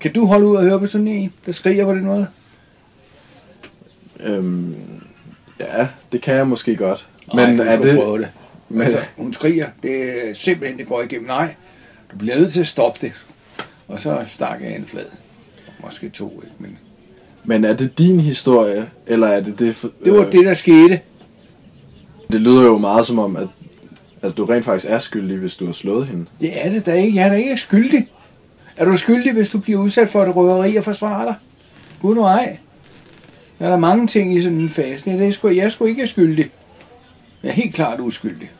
[0.00, 2.28] Kan du holde ud og høre på sådan en, der skriger på den måde?
[4.20, 5.00] Øhm,
[5.60, 7.08] ja, det kan jeg måske godt.
[7.32, 8.28] Ej, Men er det, det.
[8.68, 8.82] Men...
[8.82, 9.68] Altså, hun skriger.
[9.82, 11.26] Det er simpelthen, det går igennem.
[11.26, 11.54] Nej,
[12.12, 13.12] du bliver nødt til at stoppe det.
[13.88, 15.06] Og så stak jeg en flad.
[15.84, 16.54] Måske to, ikke?
[16.58, 16.78] Men
[17.46, 19.92] Men er det din historie, eller er det det...
[20.04, 21.00] Det var det, der skete.
[22.32, 23.48] Det lyder jo meget som om, at
[24.22, 26.26] altså, du rent faktisk er skyldig, hvis du har slået hende.
[26.40, 27.16] Det er det da ikke.
[27.16, 28.08] Jeg er da ikke skyldig.
[28.76, 31.34] Er du skyldig, hvis du bliver udsat for et røveri og forsvarer dig?
[32.00, 32.58] Gud nu ej.
[33.58, 35.10] Der er der mange ting i sådan en fase.
[35.10, 36.50] Det er sgu, jeg er sgu ikke skyldig.
[37.42, 38.50] Jeg er helt klart uskyldig.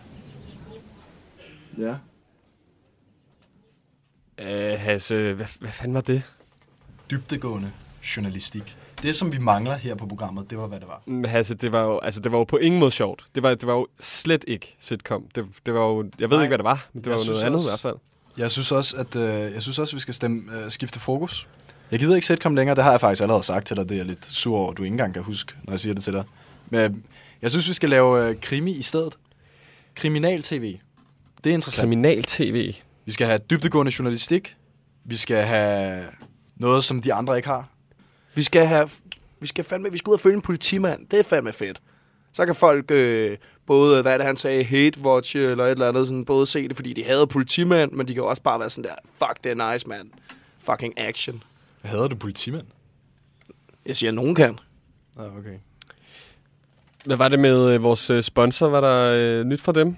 [1.78, 1.94] Ja.
[4.38, 6.22] Øh, Hasse, hvad, hvad fanden var det?
[7.10, 7.70] Dybdegående
[8.16, 8.76] journalistik.
[9.02, 11.02] Det, som vi mangler her på programmet, det var, hvad det var.
[11.06, 13.24] Mm, Hasse, det var jo, altså, det var jo på ingen måde sjovt.
[13.34, 15.24] Det var, det var jo slet ikke sitcom.
[15.34, 16.44] Det, det var jo, jeg ved Nej.
[16.44, 17.96] ikke, hvad det var, men det var jo noget andet også- i hvert fald.
[18.38, 21.48] Jeg synes også, at, øh, jeg synes også, at vi skal stemme, øh, skifte fokus.
[21.90, 23.84] Jeg gider ikke sitcom længere, det har jeg faktisk allerede sagt til dig.
[23.88, 26.04] Det er jeg lidt sur over, du ikke engang kan huske, når jeg siger det
[26.04, 26.24] til dig.
[26.70, 26.96] Men øh,
[27.42, 29.16] jeg synes, vi skal lave øh, krimi i stedet.
[29.94, 30.78] Kriminal-tv.
[31.44, 31.82] Det er interessant.
[31.84, 32.74] Kriminal-tv.
[33.04, 34.56] Vi skal have dybdegående journalistik.
[35.04, 36.04] Vi skal have
[36.56, 37.68] noget, som de andre ikke har.
[38.36, 38.88] Vi skal have,
[39.40, 41.06] vi skal fandme, vi skal ud og følge en politimand.
[41.06, 41.82] Det er fandme fedt.
[42.32, 45.88] Så kan folk øh, både, hvad er det han sagde, hate watch eller et eller
[45.88, 48.70] andet, sådan, både se det, fordi de hader politimand, men de kan også bare være
[48.70, 50.10] sådan der, fuck, det er nice, man.
[50.58, 51.42] Fucking action.
[51.82, 52.62] Hader du politimand?
[53.86, 54.58] Jeg siger, at nogen kan.
[55.18, 55.58] Ah, okay.
[57.04, 58.68] Hvad var det med øh, vores øh, sponsor?
[58.68, 59.96] Var der øh, nyt fra dem?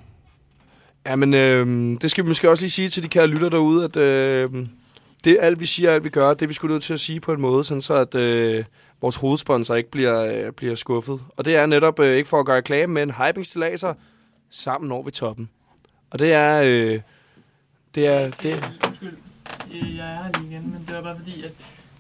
[1.07, 1.67] Jamen, øh,
[2.01, 4.51] det skal vi måske også lige sige til de kære lytter derude, at øh,
[5.25, 7.01] det er alt, vi siger, alt vi gør, det er vi skulle nødt til at
[7.01, 8.65] sige på en måde, sådan så at øh,
[9.01, 11.21] vores hovedsponsor ikke bliver, øh, bliver skuffet.
[11.37, 13.95] Og det er netop øh, ikke for at gøre reklame, men hypingstillaser
[14.51, 15.49] sammen når vi toppen.
[16.11, 16.63] Og det er...
[16.65, 17.01] Øh,
[17.95, 18.31] det er...
[18.31, 19.17] Det, Undskyld,
[19.73, 21.53] jeg er her lige igen, men det var bare fordi, at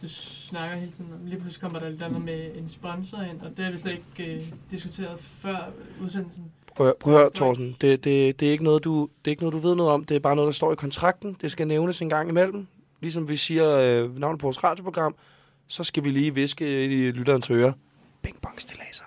[0.02, 3.40] du snakker hele tiden om, lige pludselig kommer der lidt andet med en sponsor ind,
[3.40, 5.70] og det har vi slet ikke øh, diskuteret før
[6.02, 6.44] udsendelsen.
[6.76, 7.76] prøv, prøv at høre, Thorsten.
[7.80, 10.04] Det, det, det, er ikke noget, du, det er ikke noget, du ved noget om.
[10.04, 11.36] Det er bare noget, der står i kontrakten.
[11.40, 12.66] Det skal nævnes en gang imellem.
[13.00, 15.14] Ligesom vi siger øh, navnet på vores radioprogram,
[15.68, 17.72] så skal vi lige viske ind i lytterens øre.
[18.22, 19.04] Bing bong stillaser.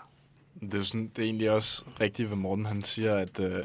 [0.61, 3.39] Det er, jo sådan, det er egentlig også rigtigt, hvad Morten han siger, at...
[3.39, 3.63] Øh,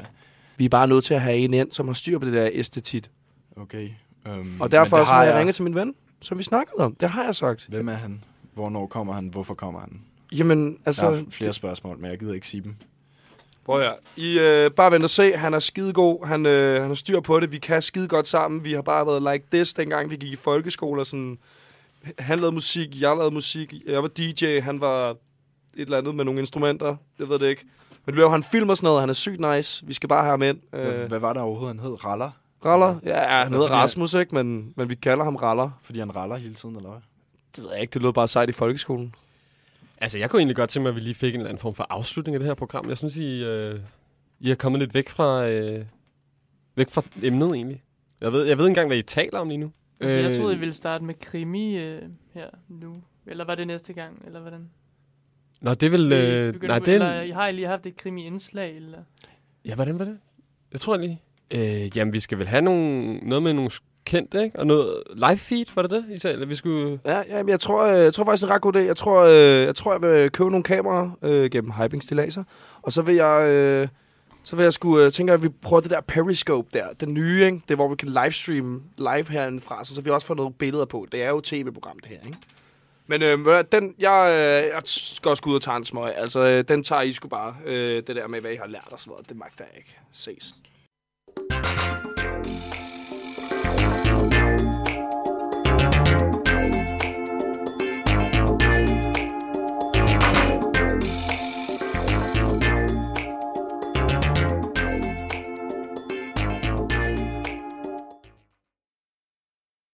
[0.57, 2.49] Vi er bare nødt til at have en ind, som har styr på det der
[2.53, 3.11] æstetit.
[3.55, 3.89] okay.
[4.25, 6.95] Um, Og derfor har jeg ringet til min ven, som vi snakkede om.
[6.95, 7.65] Det har jeg sagt.
[7.69, 8.23] Hvem er han?
[8.53, 9.27] Hvornår kommer han?
[9.27, 10.01] Hvorfor kommer han?
[10.31, 11.09] Jamen, altså...
[11.09, 12.75] Jeg har flere spørgsmål, men jeg gider ikke sige dem.
[13.67, 13.95] Prøv at.
[14.15, 15.37] I øh, bare vent og se.
[15.37, 16.27] Han er skidegod.
[16.27, 17.51] Han, øh, han har styr på det.
[17.51, 18.63] Vi kan skide godt sammen.
[18.63, 21.01] Vi har bare været like this, dengang vi gik i folkeskole.
[21.01, 21.37] Og sådan,
[22.19, 23.73] han lavede musik, jeg lavede musik.
[23.87, 25.17] Jeg var DJ, han var et
[25.73, 26.95] eller andet med nogle instrumenter.
[27.19, 27.65] Jeg ved det ikke.
[28.05, 28.99] Men vi laver han film og sådan noget.
[29.01, 29.85] Han er sygt nice.
[29.87, 30.57] Vi skal bare have ham ind.
[30.69, 32.05] Hvad, Øh, hvad var der overhovedet, han hed?
[32.05, 32.29] Raller?
[32.65, 32.95] Raller?
[33.05, 34.35] Ja, ja han hedder Rasmus, ikke?
[34.35, 35.69] Men, men vi kalder ham Raller.
[35.83, 36.99] Fordi han raller hele tiden, eller hvad?
[37.55, 37.93] Det ved jeg ikke.
[37.93, 39.15] Det lød bare sejt i folkeskolen.
[39.97, 41.73] Altså, jeg kunne egentlig godt tænke mig, at vi lige fik en eller anden form
[41.73, 42.89] for afslutning af det her program.
[42.89, 43.79] Jeg synes, I, øh,
[44.39, 45.85] I er kommet lidt væk fra, øh,
[46.75, 47.83] væk fra emnet, egentlig.
[48.21, 49.71] Jeg ved, jeg ved ikke engang, hvad I taler om lige nu.
[49.99, 52.01] Altså, jeg troede, I ville starte med krimi øh,
[52.33, 53.03] her nu.
[53.25, 54.69] Eller var det næste gang, eller hvordan?
[55.61, 56.11] Nå, det vil...
[56.13, 57.33] Øh, Øh, nej, det eller, er...
[57.33, 58.99] Har I lige haft et krimi-indslag, eller?
[59.65, 60.19] Ja, hvordan var det?
[60.71, 61.21] Jeg tror lige...
[61.51, 63.71] Øh, jamen, vi skal vel have nogle, noget med nogle
[64.07, 64.59] kendt, ikke?
[64.59, 66.47] Og noget live feed, var det det, I sagde?
[66.47, 66.99] Vi skulle...
[67.05, 68.79] Ja, ja men jeg tror, øh, jeg tror faktisk, det er en ret god idé.
[68.79, 72.43] Jeg tror, øh, jeg, tror, jeg vil købe nogle kameraer øh, gennem Hyping Stilaser,
[72.81, 73.49] Og så vil jeg...
[73.49, 73.87] Øh,
[74.43, 77.45] så vil jeg skulle øh, tænker, at vi prøver det der Periscope der, den nye,
[77.45, 77.61] ikke?
[77.67, 80.85] Det er, hvor vi kan livestream live herindefra, så, så vi også får nogle billeder
[80.85, 81.07] på.
[81.11, 82.37] Det er jo tv-program, det her, ikke?
[83.07, 86.13] Men øh, den, jeg, øh, jeg skal også gå ud og tage en smøg.
[86.15, 87.55] Altså, øh, den tager I sgu bare.
[87.65, 89.97] Øh, det der med, hvad I har lært og sådan noget, det magter jeg ikke.
[90.11, 90.55] Ses.